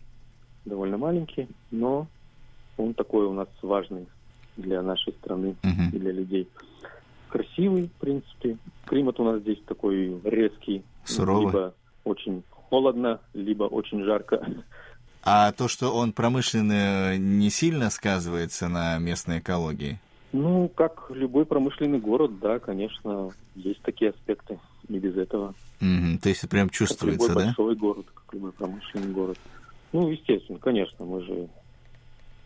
довольно 0.65 0.97
маленький, 0.97 1.47
но 1.71 2.07
он 2.77 2.93
такой 2.93 3.25
у 3.25 3.33
нас 3.33 3.47
важный 3.61 4.07
для 4.57 4.81
нашей 4.81 5.13
страны 5.13 5.55
mm-hmm. 5.63 5.95
и 5.95 5.99
для 5.99 6.11
людей. 6.11 6.47
Красивый, 7.29 7.87
в 7.87 7.99
принципе. 7.99 8.57
Климат 8.85 9.19
у 9.19 9.23
нас 9.23 9.41
здесь 9.41 9.59
такой 9.65 10.19
резкий. 10.23 10.83
Суровый. 11.03 11.47
Либо 11.47 11.73
очень 12.03 12.43
холодно, 12.49 13.19
либо 13.33 13.63
очень 13.63 14.03
жарко. 14.03 14.45
А 15.23 15.51
то, 15.51 15.67
что 15.67 15.89
он 15.89 16.11
промышленный, 16.11 17.17
не 17.17 17.49
сильно 17.49 17.89
сказывается 17.89 18.67
на 18.67 18.99
местной 18.99 19.39
экологии? 19.39 19.99
Ну, 20.33 20.69
как 20.75 21.09
любой 21.09 21.45
промышленный 21.45 21.97
город, 21.97 22.39
да, 22.39 22.59
конечно, 22.59 23.31
есть 23.55 23.81
такие 23.81 24.11
аспекты, 24.11 24.59
не 24.87 24.99
без 24.99 25.15
этого. 25.15 25.55
Mm-hmm. 25.79 26.19
То 26.19 26.29
есть 26.29 26.47
прям 26.49 26.69
чувствуется, 26.69 27.27
как 27.27 27.29
любой 27.29 27.43
да? 27.43 27.47
большой 27.47 27.75
город, 27.75 28.05
как 28.13 28.33
любой 28.33 28.51
промышленный 28.51 29.13
город. 29.13 29.39
Ну, 29.93 30.09
естественно, 30.09 30.59
конечно, 30.59 31.05
мы 31.05 31.21
же... 31.23 31.47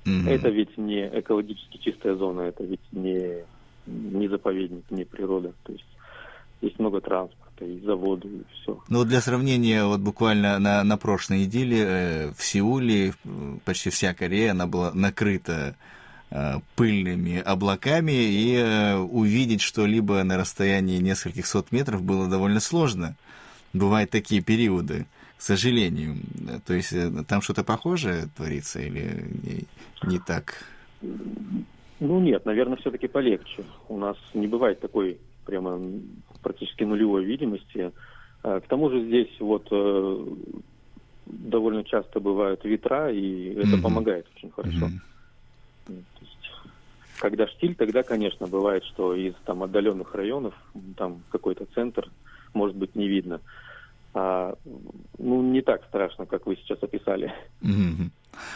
Mm-hmm. 0.06 0.30
Это 0.30 0.50
ведь 0.50 0.78
не 0.78 1.08
экологически 1.08 1.78
чистая 1.78 2.16
зона, 2.16 2.42
это 2.42 2.64
ведь 2.64 2.80
не, 2.92 3.44
не 3.90 4.28
заповедник, 4.28 4.84
не 4.90 5.06
природа. 5.06 5.54
То 5.64 5.74
есть 5.74 5.86
есть 6.62 6.78
много 6.78 7.00
транспорта 7.00 7.66
и 7.66 7.80
заводы, 7.82 8.28
и 8.28 8.44
все. 8.54 8.82
Ну, 8.90 9.06
для 9.06 9.22
сравнения, 9.22 9.86
вот 9.86 10.02
буквально 10.02 10.60
на, 10.60 10.84
на 10.84 10.98
прошлой 10.98 11.40
неделе 11.42 11.78
э, 11.80 12.32
в 12.36 12.44
Сеуле 12.44 13.14
почти 13.66 13.90
вся 13.90 14.14
Корея, 14.14 14.52
она 14.52 14.68
была 14.68 14.92
накрыта 14.94 15.76
э, 16.32 16.56
пыльными 16.76 17.40
облаками, 17.40 18.12
и 18.12 18.56
э, 18.56 18.98
увидеть 18.98 19.62
что-либо 19.62 20.22
на 20.24 20.38
расстоянии 20.38 20.98
нескольких 20.98 21.46
сот 21.46 21.72
метров 21.72 22.02
было 22.02 22.28
довольно 22.28 22.60
сложно. 22.60 23.16
Бывают 23.72 24.10
такие 24.10 24.42
периоды, 24.42 25.06
к 25.38 25.42
сожалению. 25.42 26.18
То 26.66 26.74
есть 26.74 26.94
там 27.28 27.42
что-то 27.42 27.64
похожее 27.64 28.28
творится 28.36 28.82
или 28.82 29.26
не, 29.44 30.10
не 30.10 30.20
так? 30.20 30.66
Ну 32.00 32.20
нет, 32.20 32.46
наверное, 32.46 32.78
все-таки 32.78 33.08
полегче. 33.08 33.64
У 33.90 33.98
нас 33.98 34.18
не 34.34 34.48
бывает 34.48 34.80
такой 34.80 35.20
прямо 35.46 35.80
практически 36.42 36.84
нулевой 36.84 37.26
видимости. 37.26 37.92
А, 38.44 38.60
к 38.60 38.68
тому 38.68 38.90
же 38.90 39.06
здесь 39.06 39.30
вот 39.40 39.68
э, 39.72 40.26
довольно 41.26 41.84
часто 41.84 42.20
бывают 42.20 42.64
ветра, 42.64 43.12
и 43.12 43.54
это 43.54 43.76
mm-hmm. 43.76 43.82
помогает 43.82 44.28
очень 44.36 44.52
хорошо. 44.52 44.88
Mm-hmm. 45.88 46.04
есть, 46.22 46.52
когда 47.20 47.48
штиль, 47.48 47.76
тогда, 47.76 48.04
конечно, 48.04 48.48
бывает, 48.48 48.84
что 48.86 49.14
из 49.14 49.34
там 49.46 49.64
отдаленных 49.64 50.16
районов 50.16 50.54
там 50.96 51.24
какой-то 51.30 51.66
центр 51.76 52.10
может 52.54 52.78
быть 52.78 52.96
не 52.96 53.08
видно. 53.08 53.42
А, 54.14 54.56
ну, 55.18 55.42
не 55.42 55.62
так 55.62 55.84
страшно, 55.86 56.26
как 56.26 56.46
вы 56.46 56.56
сейчас 56.56 56.82
описали. 56.82 57.34
Mm-hmm. 57.62 58.10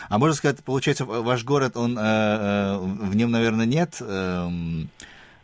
А 0.10 0.18
можно 0.18 0.36
сказать, 0.36 0.64
получается, 0.64 1.06
ваш 1.06 1.44
город, 1.44 1.78
он 1.78 1.98
э, 1.98 2.02
э, 2.02 2.78
в 2.78 3.16
нем, 3.16 3.32
наверное, 3.32 3.66
нет 3.66 3.98
э, 4.02 4.50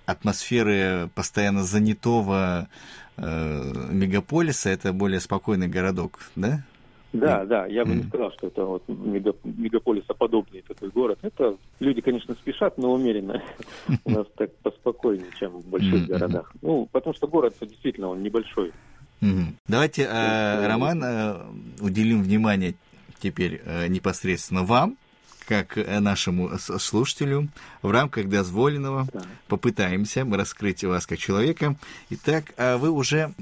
атмосферы 0.05 1.09
постоянно 1.15 1.63
занятого 1.63 2.67
э, 3.17 3.87
мегаполиса, 3.91 4.69
это 4.69 4.93
более 4.93 5.19
спокойный 5.19 5.67
городок, 5.67 6.19
да? 6.35 6.63
Да, 7.11 7.43
да, 7.43 7.65
я 7.65 7.85
бы 7.85 7.93
mm. 7.93 7.95
не 7.95 8.03
сказал, 8.03 8.31
что 8.33 8.47
это 8.47 8.65
вот 8.65 8.83
мегаполисоподобный 8.87 10.63
такой 10.67 10.89
город. 10.89 11.17
Это 11.23 11.57
люди, 11.79 12.01
конечно, 12.01 12.35
спешат, 12.35 12.77
но 12.77 12.93
умеренно. 12.93 13.41
У 14.05 14.11
нас 14.11 14.27
так 14.35 14.53
поспокойнее, 14.57 15.31
чем 15.39 15.53
в 15.53 15.65
больших 15.67 16.05
городах. 16.05 16.51
Ну, 16.61 16.87
потому 16.91 17.15
что 17.15 17.27
город 17.27 17.55
действительно 17.59 18.09
он 18.09 18.21
небольшой. 18.21 18.71
Давайте, 19.67 20.07
Роман, 20.07 21.03
уделим 21.81 22.21
внимание 22.21 22.75
теперь 23.19 23.61
э, 23.63 23.87
непосредственно 23.87 24.63
вам, 24.63 24.97
как 25.47 25.77
э, 25.77 25.99
нашему 25.99 26.57
слушателю, 26.59 27.49
в 27.81 27.91
рамках 27.91 28.29
дозволенного 28.29 29.07
да. 29.11 29.23
попытаемся 29.47 30.25
раскрыть 30.25 30.83
вас 30.83 31.05
как 31.05 31.17
человека. 31.17 31.75
Итак, 32.09 32.53
а 32.57 32.77
вы 32.77 32.89
уже 32.89 33.33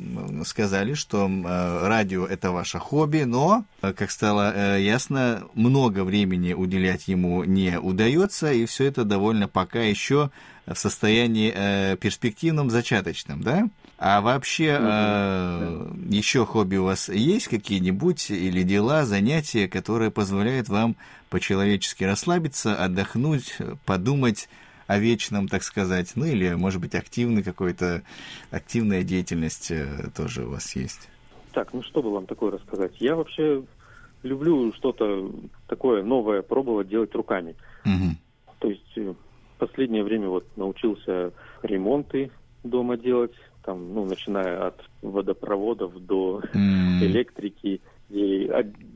сказали, 0.45 0.93
что 0.93 1.27
э, 1.27 1.87
радио– 1.87 2.25
это 2.27 2.51
ваше 2.51 2.79
хобби, 2.79 3.23
но, 3.23 3.65
как 3.81 4.11
стало 4.11 4.77
ясно, 4.77 5.43
много 5.53 6.03
времени 6.03 6.53
уделять 6.53 7.07
ему 7.07 7.43
не 7.43 7.79
удается, 7.79 8.51
и 8.51 8.65
все 8.65 8.85
это 8.85 9.03
довольно 9.03 9.47
пока 9.47 9.81
еще 9.81 10.31
в 10.65 10.75
состоянии 10.75 11.95
перспективном, 11.95 12.69
зачаточном, 12.69 13.41
да? 13.41 13.69
А 13.99 14.21
вообще, 14.21 14.77
э, 14.79 15.87
еще 16.09 16.45
хобби 16.45 16.75
у 16.75 16.83
вас 16.83 17.09
есть 17.09 17.47
какие-нибудь 17.47 18.29
или 18.29 18.61
дела, 18.61 19.05
занятия, 19.05 19.67
которые 19.67 20.11
позволяют 20.11 20.69
вам 20.69 20.95
по-человечески 21.31 22.03
расслабиться, 22.03 22.75
отдохнуть, 22.75 23.57
подумать 23.85 24.49
о 24.85 24.99
вечном, 24.99 25.47
так 25.47 25.63
сказать, 25.63 26.13
ну 26.15 26.25
или, 26.25 26.53
может 26.53 26.79
быть, 26.79 26.93
активный 26.93 27.41
какой-то, 27.41 28.03
активная 28.51 29.03
деятельность 29.03 29.71
э, 29.71 30.09
тоже 30.15 30.45
у 30.45 30.51
вас 30.51 30.75
есть? 30.75 31.09
Так, 31.53 31.73
ну 31.73 31.81
что 31.81 32.03
бы 32.03 32.11
вам 32.11 32.27
такое 32.27 32.51
рассказать? 32.51 32.93
Я 32.99 33.15
вообще 33.15 33.63
люблю 34.21 34.71
что-то 34.73 35.31
такое 35.67 36.03
новое 36.03 36.43
пробовать 36.43 36.87
делать 36.87 37.13
руками. 37.15 37.55
Угу. 37.83 38.15
То 38.59 38.69
есть 38.69 38.97
э, 38.97 39.13
в 39.55 39.59
последнее 39.59 40.03
время 40.03 40.29
вот 40.29 40.45
научился 40.55 41.31
ремонты 41.63 42.29
дома 42.63 42.95
делать, 42.95 43.33
там, 43.67 43.93
ну, 43.93 44.05
начиная 44.05 44.67
от 44.67 44.81
водопроводов 45.01 45.93
до 46.05 46.41
mm. 46.53 47.01
электрики 47.01 47.81
и 48.09 48.49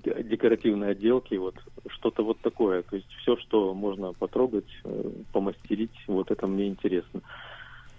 декоративной 0.06 0.92
отделки, 0.92 1.36
вот 1.36 1.56
что-то 1.88 2.24
вот 2.24 2.40
такое. 2.40 2.82
То 2.84 2.96
есть 2.96 3.10
все, 3.22 3.36
что 3.36 3.74
можно 3.74 4.14
потрогать, 4.14 4.72
э, 4.86 5.12
помастерить, 5.34 5.92
вот 6.08 6.32
это 6.32 6.48
мне 6.48 6.70
интересно. 6.70 7.20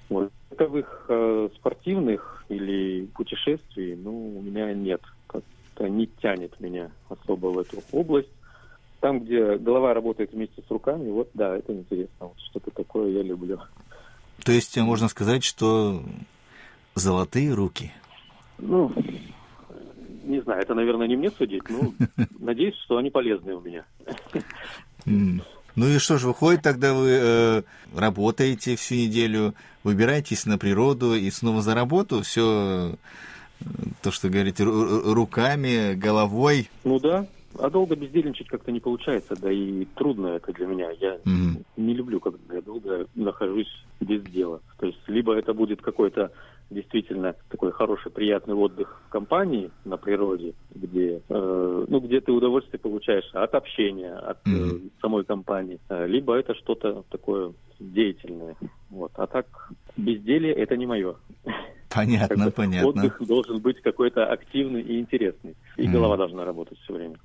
Вот. 0.08 0.32
Таковых 0.48 1.04
э, 1.10 1.50
спортивных 1.56 2.46
или 2.48 3.04
путешествий, 3.04 3.94
ну, 3.94 4.38
у 4.38 4.40
меня 4.40 4.72
нет. 4.72 5.02
Как-то 5.26 5.90
не 5.90 6.06
тянет 6.22 6.58
меня 6.58 6.90
особо 7.10 7.48
в 7.48 7.58
эту 7.58 7.82
область. 7.92 8.32
Там, 9.00 9.20
где 9.20 9.58
голова 9.58 9.92
работает 9.92 10.32
вместе 10.32 10.62
с 10.66 10.70
руками, 10.70 11.10
вот 11.10 11.28
да, 11.34 11.54
это 11.54 11.74
интересно. 11.74 12.28
Вот 12.28 12.40
что-то 12.48 12.70
такое 12.70 13.10
я 13.10 13.22
люблю. 13.22 13.60
То 14.42 14.52
есть 14.52 14.76
можно 14.78 15.08
сказать, 15.08 15.44
что 15.44 16.02
золотые 16.94 17.52
руки? 17.52 17.92
Ну, 18.58 18.92
не 20.24 20.40
знаю, 20.40 20.62
это, 20.62 20.74
наверное, 20.74 21.06
не 21.06 21.16
мне 21.16 21.30
судить, 21.30 21.68
но 21.68 21.92
надеюсь, 22.38 22.76
что 22.84 22.96
они 22.96 23.10
полезные 23.10 23.56
у 23.56 23.60
меня. 23.60 23.84
Ну 25.74 25.88
и 25.88 25.98
что 25.98 26.18
ж, 26.18 26.24
выходит, 26.24 26.62
тогда 26.62 26.92
вы 26.92 27.08
э, 27.10 27.62
работаете 27.96 28.76
всю 28.76 28.94
неделю, 28.94 29.54
выбираетесь 29.84 30.44
на 30.44 30.58
природу 30.58 31.14
и 31.14 31.30
снова 31.30 31.62
за 31.62 31.74
работу, 31.74 32.20
все 32.20 32.94
э, 33.60 33.64
то, 34.02 34.10
что 34.10 34.28
говорите, 34.28 34.64
руками, 34.64 35.94
головой. 35.94 36.68
Ну 36.84 37.00
да, 37.00 37.26
а 37.58 37.70
долго 37.70 37.96
бездельничать 37.96 38.48
как-то 38.48 38.70
не 38.70 38.80
получается, 38.80 39.34
да 39.34 39.50
и 39.50 39.86
трудно 39.94 40.28
это 40.28 40.52
для 40.52 40.66
меня. 40.66 40.90
Я 41.00 41.16
mm 41.24 41.64
не 41.76 41.94
люблю, 41.94 42.20
когда 42.20 42.54
я 42.54 42.60
долго 42.60 43.06
нахожусь 43.14 43.84
без 44.00 44.22
дела. 44.24 44.60
То 44.78 44.86
есть 44.86 45.00
либо 45.06 45.34
это 45.34 45.54
будет 45.54 45.80
какой-то 45.80 46.30
действительно 46.72 47.34
такой 47.48 47.72
хороший, 47.72 48.10
приятный 48.10 48.54
отдых 48.54 49.00
в 49.06 49.10
компании 49.10 49.70
на 49.84 49.96
природе, 49.96 50.54
где, 50.74 51.22
э, 51.28 51.84
ну, 51.88 52.00
где 52.00 52.20
ты 52.20 52.32
удовольствие 52.32 52.80
получаешь 52.80 53.28
от 53.32 53.54
общения, 53.54 54.12
от 54.12 54.38
э, 54.46 54.78
самой 55.00 55.24
компании, 55.24 55.78
э, 55.88 56.06
либо 56.06 56.34
это 56.34 56.54
что-то 56.54 57.04
такое 57.10 57.52
деятельное. 57.78 58.56
Вот. 58.90 59.12
А 59.14 59.26
так 59.26 59.46
безделье 59.96 60.52
это 60.52 60.76
не 60.76 60.86
мое. 60.86 61.16
Понятно, 61.94 62.50
понятно. 62.50 62.88
Отдых 62.88 63.26
должен 63.26 63.60
быть 63.60 63.80
какой-то 63.82 64.24
активный 64.26 64.80
и 64.80 64.98
интересный. 64.98 65.54
И 65.76 65.86
mm. 65.86 65.92
голова 65.92 66.16
должна 66.16 66.44
работать 66.44 66.78
все 66.80 66.94
время. 66.94 67.16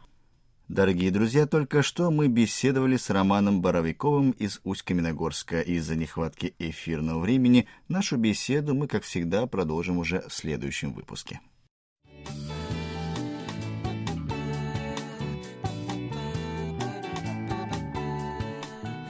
Дорогие 0.70 1.12
друзья, 1.12 1.48
только 1.48 1.82
что 1.82 2.12
мы 2.12 2.28
беседовали 2.28 2.98
с 2.98 3.10
Романом 3.10 3.62
Боровиковым 3.62 4.32
из 4.32 4.60
Усть-Каменогорска. 4.66 5.62
Из-за 5.62 5.96
нехватки 5.96 6.56
эфирного 6.60 7.20
времени 7.20 7.68
нашу 7.88 8.18
беседу 8.18 8.76
мы, 8.76 8.90
как 8.90 9.04
всегда, 9.04 9.48
продолжим 9.48 9.98
уже 9.98 10.26
в 10.28 10.34
следующем 10.34 10.92
выпуске. 10.92 11.40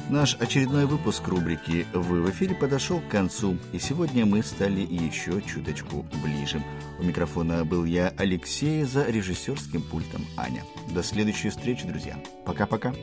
Наш 0.09 0.37
очередной 0.39 0.85
выпуск 0.85 1.27
рубрики 1.27 1.85
«Вы 1.93 2.21
в 2.21 2.29
эфире» 2.29 2.55
подошел 2.55 3.01
к 3.01 3.09
концу, 3.09 3.57
и 3.73 3.79
сегодня 3.79 4.25
мы 4.25 4.41
стали 4.41 4.79
еще 4.79 5.41
чуточку 5.41 6.05
ближе. 6.23 6.63
У 6.97 7.03
микрофона 7.03 7.65
был 7.65 7.83
я, 7.83 8.13
Алексей, 8.17 8.83
за 8.83 9.05
режиссерским 9.05 9.81
пультом 9.81 10.25
Аня. 10.37 10.63
До 10.95 11.03
следующей 11.03 11.49
встречи, 11.49 11.85
друзья. 11.85 12.17
Пока-пока. 12.45 12.93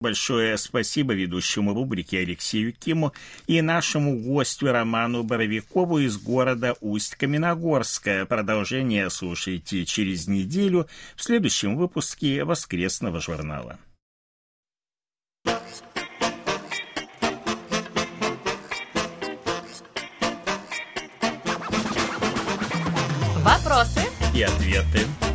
Большое 0.00 0.56
спасибо 0.58 1.12
ведущему 1.12 1.74
рубрики 1.74 2.14
Алексею 2.14 2.72
Киму 2.72 3.12
и 3.48 3.60
нашему 3.60 4.16
гостю 4.16 4.70
Роману 4.70 5.24
Боровикову 5.24 5.98
из 5.98 6.16
города 6.18 6.76
Усть-Каменогорска. 6.80 8.24
Продолжение 8.26 9.10
слушайте 9.10 9.84
через 9.84 10.28
неделю 10.28 10.86
в 11.16 11.24
следующем 11.24 11.76
выпуске 11.76 12.44
«Воскресного 12.44 13.20
журнала». 13.20 13.80
Вопросы 23.42 24.02
и 24.32 24.42
ответы. 24.42 25.27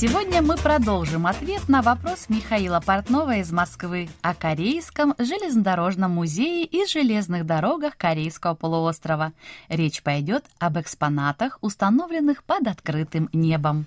Сегодня 0.00 0.42
мы 0.42 0.56
продолжим 0.56 1.26
ответ 1.26 1.68
на 1.68 1.82
вопрос 1.82 2.26
Михаила 2.28 2.78
Портнова 2.78 3.38
из 3.38 3.50
Москвы 3.50 4.08
о 4.22 4.32
Корейском 4.32 5.12
железнодорожном 5.18 6.12
музее 6.12 6.64
и 6.66 6.86
железных 6.86 7.44
дорогах 7.44 7.96
Корейского 7.96 8.54
полуострова. 8.54 9.32
Речь 9.68 10.04
пойдет 10.04 10.44
об 10.60 10.78
экспонатах, 10.78 11.58
установленных 11.62 12.44
под 12.44 12.68
открытым 12.68 13.28
небом. 13.32 13.86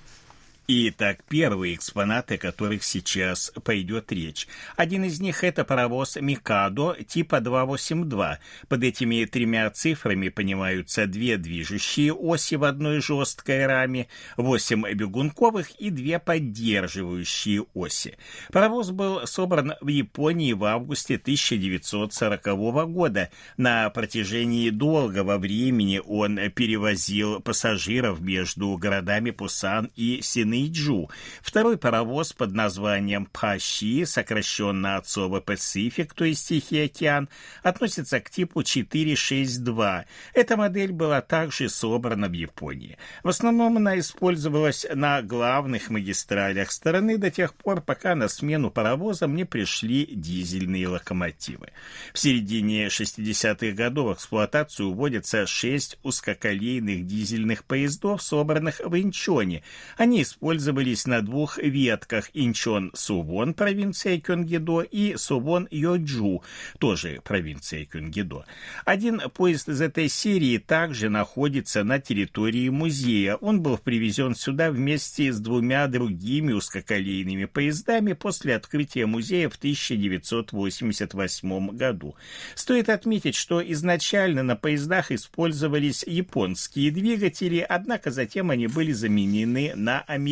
Итак, 0.74 1.26
первые 1.28 1.76
экспонаты, 1.76 2.36
о 2.36 2.38
которых 2.38 2.86
сейчас 2.86 3.52
пойдет 3.66 4.10
речь. 4.14 4.48
Один 4.78 5.04
из 5.04 5.20
них– 5.20 5.44
это 5.44 5.66
паровоз 5.66 6.16
«Микадо» 6.16 6.96
типа 7.06 7.42
282. 7.42 8.40
Под 8.70 8.82
этими 8.82 9.26
тремя 9.26 9.70
цифрами 9.70 10.30
понимаются 10.30 11.08
две 11.08 11.36
движущие 11.36 12.14
оси 12.14 12.56
в 12.56 12.64
одной 12.64 13.02
жесткой 13.02 13.66
раме, 13.66 14.08
восемь 14.38 14.90
бегунковых 14.94 15.72
и 15.72 15.90
две 15.90 16.20
поддерживающие 16.20 17.66
оси. 17.74 18.18
Паровоз 18.54 18.92
был 18.92 19.28
собран 19.28 19.74
в 19.82 19.90
Японии 19.90 20.54
в 20.54 20.64
августе 20.64 21.16
1940 21.16 22.46
года. 22.90 23.30
На 23.58 23.90
протяжении 23.90 24.70
долгого 24.70 25.38
времени 25.38 26.00
он 26.06 26.40
перевозил 26.52 27.42
пассажиров 27.42 28.22
между 28.22 28.78
городами 28.78 29.32
Пусан 29.32 29.92
и 29.98 30.22
Сины 30.22 30.61
Мэйджу. 30.62 31.10
Второй 31.42 31.78
паровоз 31.78 32.34
под 32.34 32.54
названием 32.54 33.26
Пащи, 33.26 34.06
сокращенно 34.06 34.98
от 34.98 35.08
слова 35.08 35.42
Pacific, 35.42 36.12
то 36.16 36.26
есть 36.26 36.48
Тихий 36.48 36.86
океан, 36.86 37.30
относится 37.64 38.20
к 38.20 38.30
типу 38.30 38.64
462. 38.64 40.06
Эта 40.34 40.58
модель 40.58 40.92
была 40.92 41.22
также 41.22 41.70
собрана 41.70 42.28
в 42.28 42.34
Японии. 42.34 42.98
В 43.24 43.30
основном 43.30 43.78
она 43.78 43.98
использовалась 44.00 44.86
на 44.94 45.22
главных 45.22 45.90
магистралях 45.90 46.72
страны 46.72 47.18
до 47.18 47.32
тех 47.32 47.54
пор, 47.54 47.82
пока 47.82 48.16
на 48.16 48.28
смену 48.28 48.72
паровозам 48.72 49.36
не 49.36 49.46
пришли 49.46 50.06
дизельные 50.06 50.88
локомотивы. 50.88 51.70
В 52.14 52.20
середине 52.20 52.88
60-х 52.88 53.72
годов 53.72 54.10
в 54.10 54.14
эксплуатацию 54.14 54.90
уводятся 54.90 55.46
шесть 55.46 55.98
узкоколейных 56.04 57.06
дизельных 57.06 57.64
поездов, 57.64 58.22
собранных 58.22 58.82
в 58.84 59.00
Инчоне. 59.00 59.64
Они 59.98 60.22
используются 60.22 60.51
использовались 60.52 61.08
на 61.08 61.22
двух 61.22 61.58
ветках 61.60 62.30
Инчон-Сувон, 62.34 63.54
провинция 63.54 64.20
Кёнгидо, 64.20 64.82
и 64.82 65.16
Сувон-Йоджу, 65.16 66.44
тоже 66.78 67.22
провинция 67.24 67.86
Кёнгидо. 67.86 68.44
Один 68.84 69.22
поезд 69.34 69.70
из 69.70 69.80
этой 69.80 70.10
серии 70.10 70.58
также 70.58 71.08
находится 71.08 71.86
на 71.86 72.00
территории 72.00 72.68
музея. 72.68 73.36
Он 73.36 73.62
был 73.62 73.78
привезен 73.78 74.36
сюда 74.36 74.72
вместе 74.72 75.32
с 75.32 75.40
двумя 75.40 75.88
другими 75.88 76.52
узкоколейными 76.52 77.46
поездами 77.46 78.12
после 78.12 78.56
открытия 78.56 79.06
музея 79.06 79.48
в 79.48 79.56
1988 79.56 81.70
году. 81.70 82.16
Стоит 82.56 82.90
отметить, 82.90 83.36
что 83.36 83.64
изначально 83.72 84.44
на 84.44 84.58
поездах 84.58 85.14
использовались 85.14 86.04
японские 86.06 86.92
двигатели, 86.92 87.66
однако 87.68 88.12
затем 88.12 88.50
они 88.50 88.68
были 88.68 88.92
заменены 88.92 89.72
на 89.76 90.02
американские. 90.02 90.31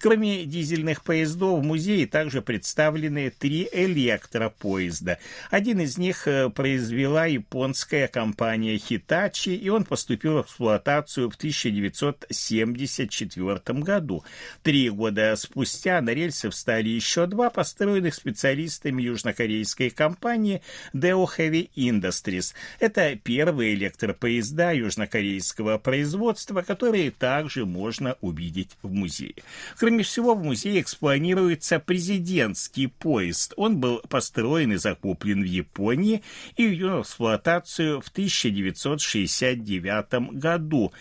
Кроме 0.00 0.44
дизельных 0.44 1.04
поездов, 1.04 1.60
в 1.60 1.64
музее 1.64 2.06
также 2.06 2.42
представлены 2.42 3.30
три 3.30 3.66
электропоезда. 3.72 5.18
Один 5.50 5.80
из 5.80 5.96
них 5.98 6.26
э, 6.26 6.50
произвела 6.50 7.26
японская 7.26 8.08
компания 8.08 8.76
Hitachi, 8.76 9.54
и 9.54 9.68
он 9.68 9.84
поступил 9.84 10.38
в 10.38 10.42
эксплуатацию 10.42 11.30
в 11.30 11.36
1974 11.36 13.60
году. 13.80 14.24
Три 14.62 14.88
года 14.90 15.34
спустя 15.36 16.00
на 16.00 16.10
рельсы 16.10 16.50
встали 16.50 16.88
еще 16.88 17.26
два, 17.26 17.50
построенных 17.50 18.14
специалистами 18.14 19.02
южнокорейской 19.02 19.90
компании 19.90 20.62
Deo 20.92 21.26
Heavy 21.26 21.70
Industries. 21.76 22.54
Это 22.80 23.16
первые 23.16 23.74
электропоезда 23.74 24.72
южнокорейского 24.72 25.78
производства, 25.78 26.62
которые 26.62 27.10
также 27.10 27.66
можно 27.66 28.16
увидеть 28.20 28.55
в 28.82 28.92
музее. 28.92 29.34
Кроме 29.78 30.02
всего, 30.02 30.34
в 30.34 30.42
музее 30.42 30.80
экспонируется 30.80 31.78
президентский 31.78 32.86
поезд. 32.86 33.52
Он 33.56 33.78
был 33.78 34.00
построен 34.08 34.72
и 34.72 34.76
закуплен 34.76 35.42
в 35.42 35.46
Японии 35.46 36.22
и 36.56 36.66
введен 36.66 36.98
в 36.98 37.02
эксплуатацию 37.02 38.00
в 38.00 38.08
1969 38.08 40.32
году. 40.32 40.92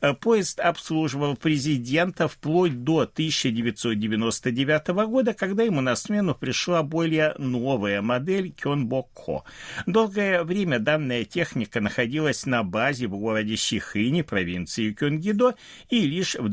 Э, 0.00 0.14
поезд 0.14 0.60
обслуживал 0.60 1.36
президента 1.36 2.28
вплоть 2.28 2.84
до 2.84 3.00
1999 3.00 4.88
года, 5.06 5.34
когда 5.34 5.62
ему 5.62 5.80
на 5.80 5.96
смену 5.96 6.34
пришла 6.34 6.82
более 6.82 7.34
новая 7.38 8.02
модель 8.02 8.52
Кёнбокко. 8.52 9.44
Долгое 9.86 10.44
время 10.44 10.78
данная 10.78 11.24
техника 11.24 11.80
находилась 11.80 12.46
на 12.46 12.62
базе 12.62 13.06
в 13.06 13.16
городе 13.16 13.56
Сихыни, 13.56 14.22
провинции 14.22 14.92
Кёнгидо, 14.92 15.54
и 15.90 16.00
лишь 16.00 16.34
в 16.34 16.48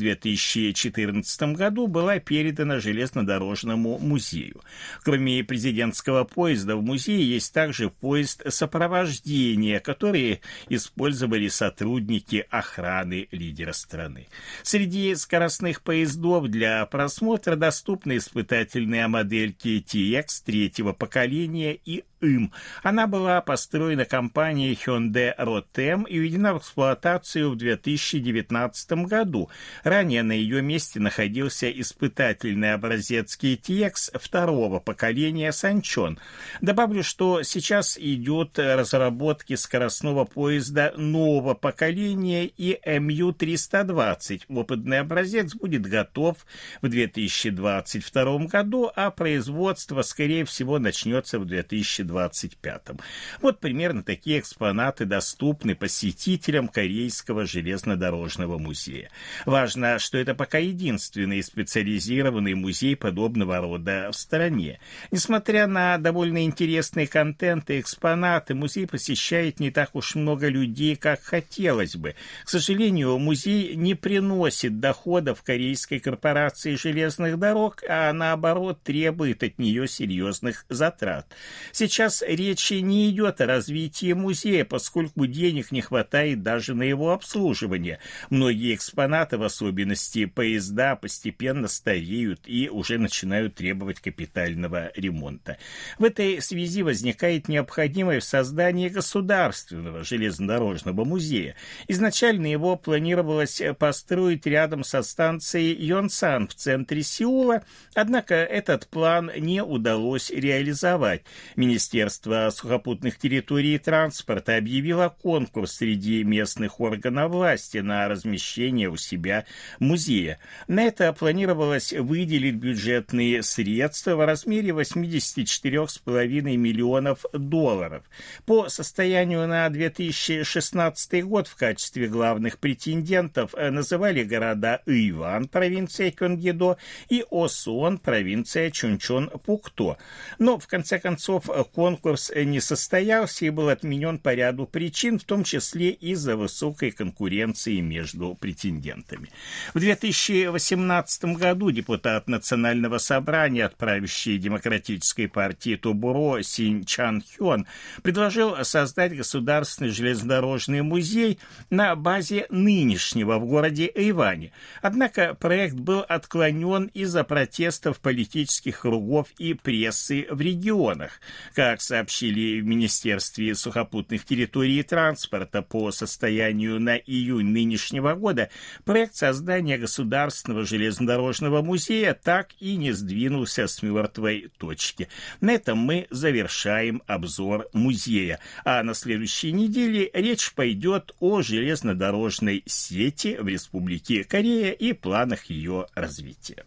2014 0.53 1.41
году 1.55 1.87
была 1.87 2.19
передана 2.19 2.79
железнодорожному 2.79 3.97
музею. 3.99 4.61
Кроме 5.03 5.43
президентского 5.43 6.23
поезда 6.23 6.75
в 6.75 6.83
музее 6.83 7.27
есть 7.27 7.53
также 7.53 7.89
поезд 7.89 8.43
сопровождения, 8.47 9.79
который 9.79 10.41
использовали 10.69 11.47
сотрудники 11.47 12.45
охраны 12.49 13.27
лидера 13.31 13.73
страны. 13.73 14.27
Среди 14.63 15.15
скоростных 15.15 15.81
поездов 15.81 16.47
для 16.47 16.85
просмотра 16.85 17.55
доступны 17.55 18.17
испытательные 18.17 19.07
модельки 19.07 19.83
TX 19.85 20.25
третьего 20.45 20.93
поколения 20.93 21.73
и 21.73 22.03
им. 22.21 22.51
Она 22.83 23.07
была 23.07 23.41
построена 23.41 24.05
компанией 24.05 24.73
Hyundai 24.73 25.33
Rotem 25.37 26.07
и 26.07 26.17
введена 26.17 26.53
в 26.53 26.59
эксплуатацию 26.59 27.51
в 27.51 27.55
2019 27.57 28.91
году. 29.05 29.49
Ранее 29.83 30.23
на 30.23 30.33
ее 30.33 30.61
месте 30.61 30.99
находился 30.99 31.69
испытательный 31.69 32.73
образец 32.73 33.37
KTX 33.41 34.17
второго 34.19 34.79
поколения 34.79 35.51
Санчон. 35.51 36.19
Добавлю, 36.61 37.03
что 37.03 37.43
сейчас 37.43 37.97
идет 37.97 38.59
разработки 38.59 39.55
скоростного 39.55 40.25
поезда 40.25 40.93
нового 40.95 41.53
поколения 41.53 42.45
и 42.45 42.79
МЮ-320. 42.85 44.43
Опытный 44.47 44.99
образец 44.99 45.55
будет 45.55 45.87
готов 45.87 46.37
в 46.81 46.89
2022 46.89 48.37
году, 48.45 48.91
а 48.95 49.11
производство, 49.11 50.01
скорее 50.01 50.45
всего, 50.45 50.79
начнется 50.79 51.39
в 51.39 51.45
2020 51.45 52.10
2025. 52.11 52.99
Вот 53.41 53.59
примерно 53.59 54.03
такие 54.03 54.39
экспонаты 54.39 55.05
доступны 55.05 55.75
посетителям 55.75 56.67
Корейского 56.67 57.45
железнодорожного 57.45 58.57
музея. 58.57 59.09
Важно, 59.45 59.99
что 59.99 60.17
это 60.17 60.35
пока 60.35 60.57
единственный 60.57 61.41
специализированный 61.41 62.53
музей 62.53 62.95
подобного 62.95 63.57
рода 63.57 64.09
в 64.11 64.15
стране. 64.15 64.79
Несмотря 65.11 65.67
на 65.67 65.97
довольно 65.97 66.43
интересный 66.45 67.07
контент 67.07 67.69
и 67.69 67.79
экспонаты, 67.79 68.53
музей 68.53 68.87
посещает 68.87 69.59
не 69.59 69.71
так 69.71 69.95
уж 69.95 70.15
много 70.15 70.47
людей, 70.49 70.95
как 70.95 71.21
хотелось 71.23 71.95
бы. 71.95 72.15
К 72.43 72.49
сожалению, 72.49 73.17
музей 73.17 73.75
не 73.75 73.95
приносит 73.95 74.79
доходов 74.79 75.43
корейской 75.43 75.99
корпорации 75.99 76.75
железных 76.75 77.39
дорог, 77.39 77.83
а 77.87 78.11
наоборот 78.11 78.81
требует 78.83 79.43
от 79.43 79.59
нее 79.59 79.87
серьезных 79.87 80.65
затрат. 80.69 81.27
Сейчас 81.71 82.00
сейчас 82.01 82.23
речи 82.25 82.73
не 82.81 83.11
идет 83.11 83.41
о 83.41 83.45
развитии 83.45 84.13
музея, 84.13 84.65
поскольку 84.65 85.27
денег 85.27 85.71
не 85.71 85.81
хватает 85.81 86.41
даже 86.41 86.73
на 86.73 86.81
его 86.81 87.11
обслуживание. 87.11 87.99
Многие 88.31 88.73
экспонаты, 88.73 89.37
в 89.37 89.43
особенности 89.43 90.25
поезда, 90.25 90.95
постепенно 90.95 91.67
стареют 91.67 92.41
и 92.47 92.69
уже 92.69 92.97
начинают 92.97 93.53
требовать 93.53 93.99
капитального 93.99 94.91
ремонта. 94.95 95.59
В 95.99 96.03
этой 96.03 96.41
связи 96.41 96.81
возникает 96.81 97.47
необходимость 97.47 98.25
в 98.25 98.29
создании 98.31 98.89
государственного 98.89 100.03
железнодорожного 100.03 101.05
музея. 101.05 101.55
Изначально 101.87 102.47
его 102.47 102.77
планировалось 102.77 103.61
построить 103.77 104.47
рядом 104.47 104.83
со 104.83 105.03
станцией 105.03 105.75
Йонсан 105.75 106.47
в 106.47 106.55
центре 106.55 107.03
Сеула, 107.03 107.61
однако 107.93 108.33
этот 108.33 108.87
план 108.87 109.29
не 109.37 109.61
удалось 109.61 110.31
реализовать. 110.31 111.21
Министерство 111.55 111.90
Министерство 111.91 112.49
сухопутных 112.51 113.17
территорий 113.17 113.75
и 113.75 113.77
транспорта 113.77 114.55
объявило 114.55 115.13
конкурс 115.21 115.73
среди 115.73 116.23
местных 116.23 116.79
органов 116.79 117.31
власти 117.31 117.79
на 117.79 118.07
размещение 118.07 118.89
у 118.89 118.95
себя 118.95 119.43
музея. 119.79 120.39
На 120.69 120.83
это 120.83 121.11
планировалось 121.11 121.91
выделить 121.91 122.55
бюджетные 122.55 123.43
средства 123.43 124.15
в 124.15 124.25
размере 124.25 124.69
84,5 124.69 126.41
миллионов 126.55 127.25
долларов. 127.33 128.05
По 128.45 128.69
состоянию 128.69 129.45
на 129.45 129.67
2016 129.67 131.25
год 131.25 131.49
в 131.49 131.57
качестве 131.57 132.07
главных 132.07 132.57
претендентов 132.59 133.53
называли 133.53 134.23
города 134.23 134.81
Иван, 134.85 135.49
провинция 135.49 136.11
Кёнгидо, 136.11 136.77
и 137.09 137.25
Осон, 137.29 137.97
провинция 137.97 138.69
Чунчон-Пукто. 138.69 139.97
Но, 140.39 140.57
в 140.57 140.67
конце 140.67 140.97
концов, 140.97 141.47
конкурс 141.47 141.80
не 141.89 142.59
состоялся 142.59 143.45
и 143.45 143.49
был 143.49 143.69
отменен 143.69 144.19
по 144.19 144.33
ряду 144.33 144.65
причин, 144.65 145.19
в 145.19 145.23
том 145.23 145.43
числе 145.43 145.91
из-за 145.91 146.35
высокой 146.35 146.91
конкуренции 146.91 147.79
между 147.79 148.35
претендентами. 148.35 149.29
В 149.73 149.79
2018 149.79 151.25
году 151.37 151.71
депутат 151.71 152.27
Национального 152.27 152.97
собрания 152.97 153.65
от 153.65 153.75
правящей 153.75 154.37
демократической 154.37 155.27
партии 155.27 155.75
Тубуро 155.75 156.41
Син 156.41 156.83
Чан 156.85 157.23
Хён 157.37 157.65
предложил 158.03 158.55
создать 158.63 159.15
государственный 159.15 159.91
железнодорожный 159.91 160.81
музей 160.81 161.39
на 161.69 161.95
базе 161.95 162.45
нынешнего 162.49 163.37
в 163.37 163.45
городе 163.45 163.89
Иване. 163.93 164.51
Однако 164.81 165.33
проект 165.35 165.75
был 165.75 166.01
отклонен 166.07 166.91
из-за 166.93 167.23
протестов 167.23 167.99
политических 167.99 168.81
кругов 168.81 169.27
и 169.37 169.53
прессы 169.53 170.27
в 170.29 170.41
регионах. 170.41 171.19
Как 171.53 171.70
как 171.71 171.81
сообщили 171.81 172.59
в 172.59 172.65
Министерстве 172.65 173.55
сухопутных 173.55 174.25
территорий 174.25 174.79
и 174.79 174.83
транспорта 174.83 175.61
по 175.61 175.93
состоянию 175.93 176.81
на 176.81 176.97
июнь 176.97 177.47
нынешнего 177.47 178.13
года, 178.13 178.49
проект 178.83 179.15
создания 179.15 179.77
Государственного 179.77 180.65
железнодорожного 180.65 181.61
музея 181.61 182.13
так 182.13 182.49
и 182.59 182.75
не 182.75 182.91
сдвинулся 182.91 183.67
с 183.67 183.81
мертвой 183.81 184.51
точки. 184.57 185.07
На 185.39 185.53
этом 185.53 185.77
мы 185.77 186.07
завершаем 186.09 187.03
обзор 187.07 187.69
музея. 187.71 188.41
А 188.65 188.83
на 188.83 188.93
следующей 188.93 189.53
неделе 189.53 190.11
речь 190.13 190.51
пойдет 190.51 191.15
о 191.21 191.41
железнодорожной 191.41 192.63
сети 192.65 193.37
в 193.39 193.47
Республике 193.47 194.25
Корея 194.25 194.73
и 194.73 194.91
планах 194.91 195.45
ее 195.45 195.87
развития. 195.95 196.65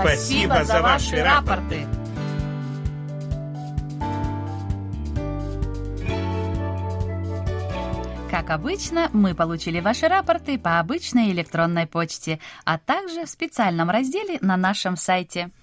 Спасибо, 0.00 0.64
за 0.64 0.82
ваши 0.82 1.22
рапорты. 1.22 1.86
Как 8.30 8.50
обычно, 8.50 9.08
мы 9.12 9.34
получили 9.34 9.78
ваши 9.78 10.08
рапорты 10.08 10.58
по 10.58 10.80
обычной 10.80 11.30
электронной 11.30 11.86
почте, 11.86 12.40
а 12.64 12.78
также 12.78 13.24
в 13.24 13.30
специальном 13.30 13.90
разделе 13.90 14.38
на 14.40 14.56
нашем 14.56 14.96
сайте– 14.96 15.50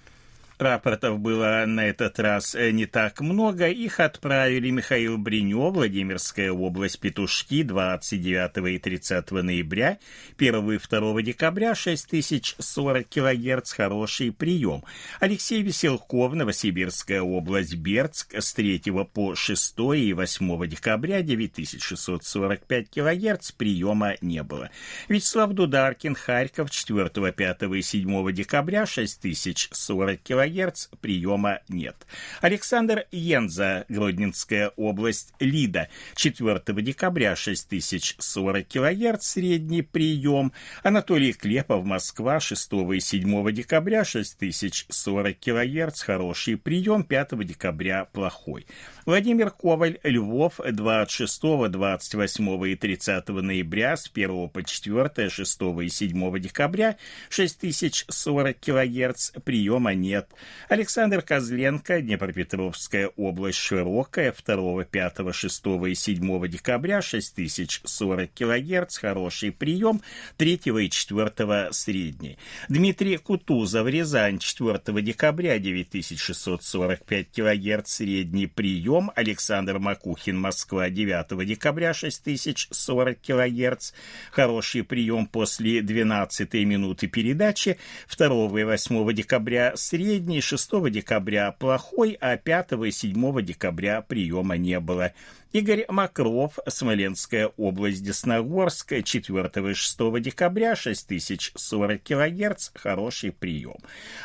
Рапортов 0.62 1.18
было 1.18 1.64
на 1.66 1.86
этот 1.86 2.18
раз 2.20 2.54
э, 2.54 2.70
не 2.70 2.86
так 2.86 3.20
много. 3.20 3.68
Их 3.68 4.00
отправили 4.00 4.70
Михаил 4.70 5.18
Бринё, 5.18 5.70
Владимирская 5.70 6.52
область, 6.52 7.00
Петушки, 7.00 7.62
29 7.62 8.74
и 8.74 8.78
30 8.78 9.30
ноября, 9.32 9.98
1 10.38 10.72
и 10.72 10.78
2 10.78 11.22
декабря, 11.22 11.74
6040 11.74 13.08
кГц, 13.08 13.72
хороший 13.72 14.32
прием. 14.32 14.84
Алексей 15.20 15.62
Веселков, 15.62 16.32
Новосибирская 16.34 17.22
область, 17.22 17.74
Бердск, 17.74 18.34
с 18.34 18.54
3 18.54 18.82
по 19.12 19.34
6 19.34 19.74
и 19.96 20.12
8 20.12 20.66
декабря, 20.68 21.22
9645 21.22 22.90
кГц, 22.90 23.50
приема 23.52 24.14
не 24.20 24.42
было. 24.42 24.70
Вячеслав 25.08 25.52
Дударкин, 25.52 26.14
Харьков, 26.14 26.70
4, 26.70 27.32
5 27.32 27.62
и 27.62 27.82
7 27.82 28.32
декабря, 28.32 28.86
6040 28.86 30.22
кГц, 30.22 30.51
кГц 30.52 30.88
приема 31.00 31.60
нет. 31.68 31.96
Александр 32.40 33.06
Йенза, 33.10 33.84
Гродненская 33.88 34.72
область, 34.76 35.32
Лида, 35.40 35.88
4 36.14 36.60
декабря 36.82 37.34
6040 37.36 38.68
кГц 38.68 39.26
средний 39.26 39.82
прием. 39.82 40.52
Анатолий 40.82 41.32
Клепов, 41.32 41.84
Москва, 41.84 42.40
6 42.40 42.72
и 42.94 43.00
7 43.00 43.52
декабря 43.52 44.04
6040 44.04 45.38
кГц 45.38 46.02
хороший 46.02 46.56
прием, 46.56 47.04
5 47.04 47.46
декабря 47.46 48.04
плохой. 48.06 48.66
Владимир 49.06 49.50
Коваль, 49.50 49.98
Львов, 50.04 50.60
26, 50.64 51.70
28 51.70 52.66
и 52.68 52.76
30 52.76 53.28
ноября 53.28 53.96
с 53.96 54.10
1 54.12 54.48
по 54.48 54.62
4, 54.62 55.28
6 55.28 55.62
и 55.82 55.88
7 55.88 56.38
декабря 56.38 56.96
6040 57.30 58.58
кГц 58.60 59.30
приема 59.44 59.94
нет. 59.94 60.28
Александр 60.68 61.22
Козленко, 61.22 62.00
Днепропетровская 62.00 63.08
область 63.16 63.58
широкая, 63.58 64.32
2, 64.32 64.84
5, 64.84 65.34
6 65.34 65.62
и 65.86 65.94
7 65.94 66.48
декабря 66.48 67.02
6040 67.02 68.30
кГц, 68.32 68.96
хороший 68.98 69.52
прием, 69.52 70.00
3 70.36 70.54
и 70.54 70.90
4 70.90 71.72
средний. 71.72 72.38
Дмитрий 72.68 73.16
Кутузов, 73.18 73.86
Рязань, 73.86 74.38
4 74.38 75.02
декабря 75.02 75.58
9645 75.58 77.28
кГц, 77.30 77.90
средний 77.90 78.46
прием, 78.46 79.10
Александр 79.14 79.78
Макухин, 79.78 80.38
Москва, 80.38 80.88
9 80.88 81.46
декабря 81.46 81.92
6040 81.92 83.18
кГц, 83.20 83.92
хороший 84.30 84.84
прием 84.84 85.26
после 85.26 85.82
12 85.82 86.54
минуты 86.64 87.06
передачи, 87.06 87.78
2 88.16 88.60
и 88.60 88.64
8 88.64 89.12
декабря 89.12 89.72
средний, 89.76 90.21
последний 90.22 90.40
6 90.40 90.90
декабря 90.90 91.50
плохой, 91.50 92.16
а 92.20 92.36
5 92.36 92.72
и 92.86 92.92
7 92.92 93.42
декабря 93.42 94.02
приема 94.02 94.56
не 94.56 94.78
было. 94.78 95.12
Игорь 95.52 95.84
Макров, 95.88 96.58
Смоленская 96.66 97.48
область, 97.58 98.02
Десногорск, 98.02 98.94
4 99.04 99.70
и 99.70 99.74
6 99.74 100.22
декабря, 100.22 100.74
6040 100.74 102.02
кГц, 102.02 102.70
хороший 102.74 103.32
прием. 103.32 103.76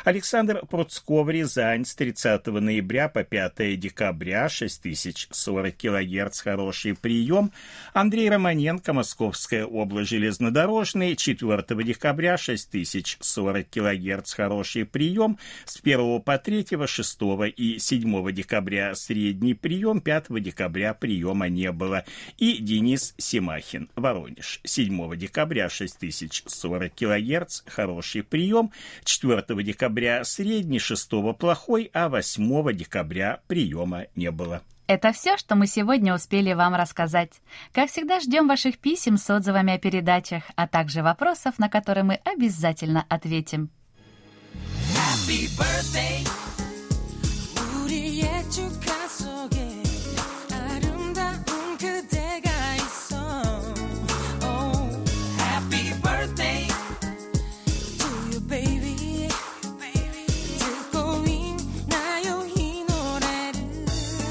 Александр 0.06 0.64
Пруцков, 0.64 1.28
Рязань, 1.28 1.84
с 1.84 1.94
30 1.94 2.46
ноября 2.46 3.10
по 3.10 3.24
5 3.24 3.78
декабря, 3.78 4.48
6040 4.48 5.76
кГц, 5.76 6.40
хороший 6.40 6.94
прием. 6.96 7.52
Андрей 7.92 8.30
Романенко, 8.30 8.94
Московская 8.94 9.66
область, 9.66 10.08
железнодорожный, 10.08 11.14
4 11.14 11.84
декабря, 11.84 12.38
6040 12.38 13.68
кГц, 13.68 14.32
хороший 14.32 14.86
прием. 14.86 15.38
С 15.66 15.78
1 15.78 16.22
по 16.22 16.38
3, 16.38 16.86
6 16.86 17.18
и 17.54 17.78
7 17.78 18.32
декабря 18.32 18.94
средний 18.94 19.52
прием, 19.52 20.00
5 20.00 20.42
декабря 20.42 20.94
прием 20.94 21.17
приема 21.18 21.48
не 21.48 21.72
было. 21.72 22.04
И 22.36 22.58
Денис 22.58 23.14
Семахин, 23.18 23.90
Воронеж, 23.96 24.60
7 24.64 25.16
декабря 25.16 25.68
6040 25.68 26.94
кГц, 26.94 27.62
хороший 27.66 28.22
прием, 28.22 28.70
4 29.04 29.44
декабря 29.64 30.24
средний, 30.24 30.78
6 30.78 31.10
плохой, 31.38 31.90
а 31.92 32.08
8 32.08 32.72
декабря 32.72 33.40
приема 33.48 34.06
не 34.14 34.30
было. 34.30 34.62
Это 34.86 35.12
все, 35.12 35.36
что 35.36 35.54
мы 35.54 35.66
сегодня 35.66 36.14
успели 36.14 36.54
вам 36.54 36.74
рассказать. 36.74 37.32
Как 37.72 37.90
всегда, 37.90 38.20
ждем 38.20 38.48
ваших 38.48 38.78
писем 38.78 39.18
с 39.18 39.28
отзывами 39.28 39.74
о 39.74 39.78
передачах, 39.78 40.44
а 40.56 40.66
также 40.66 41.02
вопросов, 41.02 41.58
на 41.58 41.68
которые 41.68 42.04
мы 42.04 42.14
обязательно 42.24 43.04
ответим. 43.08 43.70
Happy 44.94 45.46
birthday. 45.58 46.47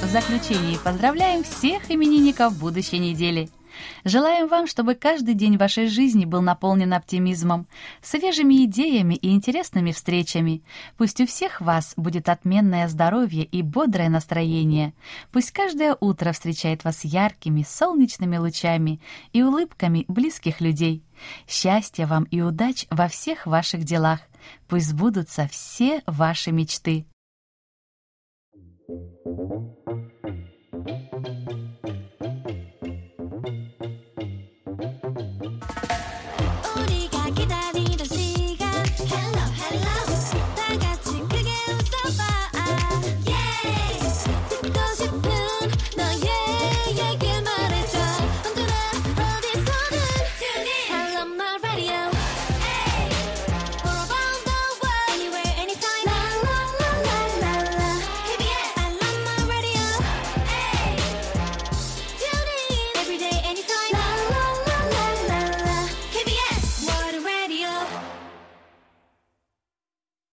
В 0.08 0.10
заключении 0.10 0.78
поздравляем 0.86 1.44
всех 1.44 1.92
именинников 1.92 2.58
будущей 2.58 2.98
недели. 2.98 3.50
Желаем 4.06 4.48
вам, 4.48 4.66
чтобы 4.66 4.96
каждый 4.96 5.34
день 5.34 5.58
вашей 5.58 5.88
жизни 5.88 6.24
был 6.24 6.42
наполнен 6.42 6.94
оптимизмом, 6.94 7.68
свежими 8.02 8.64
идеями 8.64 9.16
и 9.16 9.34
интересными 9.34 9.92
встречами. 9.92 10.64
Пусть 10.96 11.20
у 11.20 11.28
всех 11.28 11.60
вас 11.60 11.92
будет 11.98 12.30
отменное 12.30 12.88
здоровье 12.88 13.44
и 13.44 13.62
бодрое 13.62 14.08
настроение. 14.08 14.94
Пусть 15.34 15.52
каждое 15.52 15.98
утро 16.00 16.32
встречает 16.32 16.86
вас 16.86 17.04
яркими, 17.04 17.66
солнечными 17.68 18.38
лучами 18.38 19.02
и 19.34 19.44
улыбками 19.44 20.06
близких 20.08 20.62
людей. 20.62 21.04
Счастья 21.50 22.08
вам 22.08 22.24
и 22.24 22.40
удач 22.40 22.86
во 22.90 23.10
всех 23.10 23.46
ваших 23.46 23.84
делах. 23.84 24.22
Пусть 24.70 24.88
сбудутся 24.88 25.50
все 25.52 26.02
ваши 26.08 26.54
мечты. 26.54 27.06
Música 29.28 29.68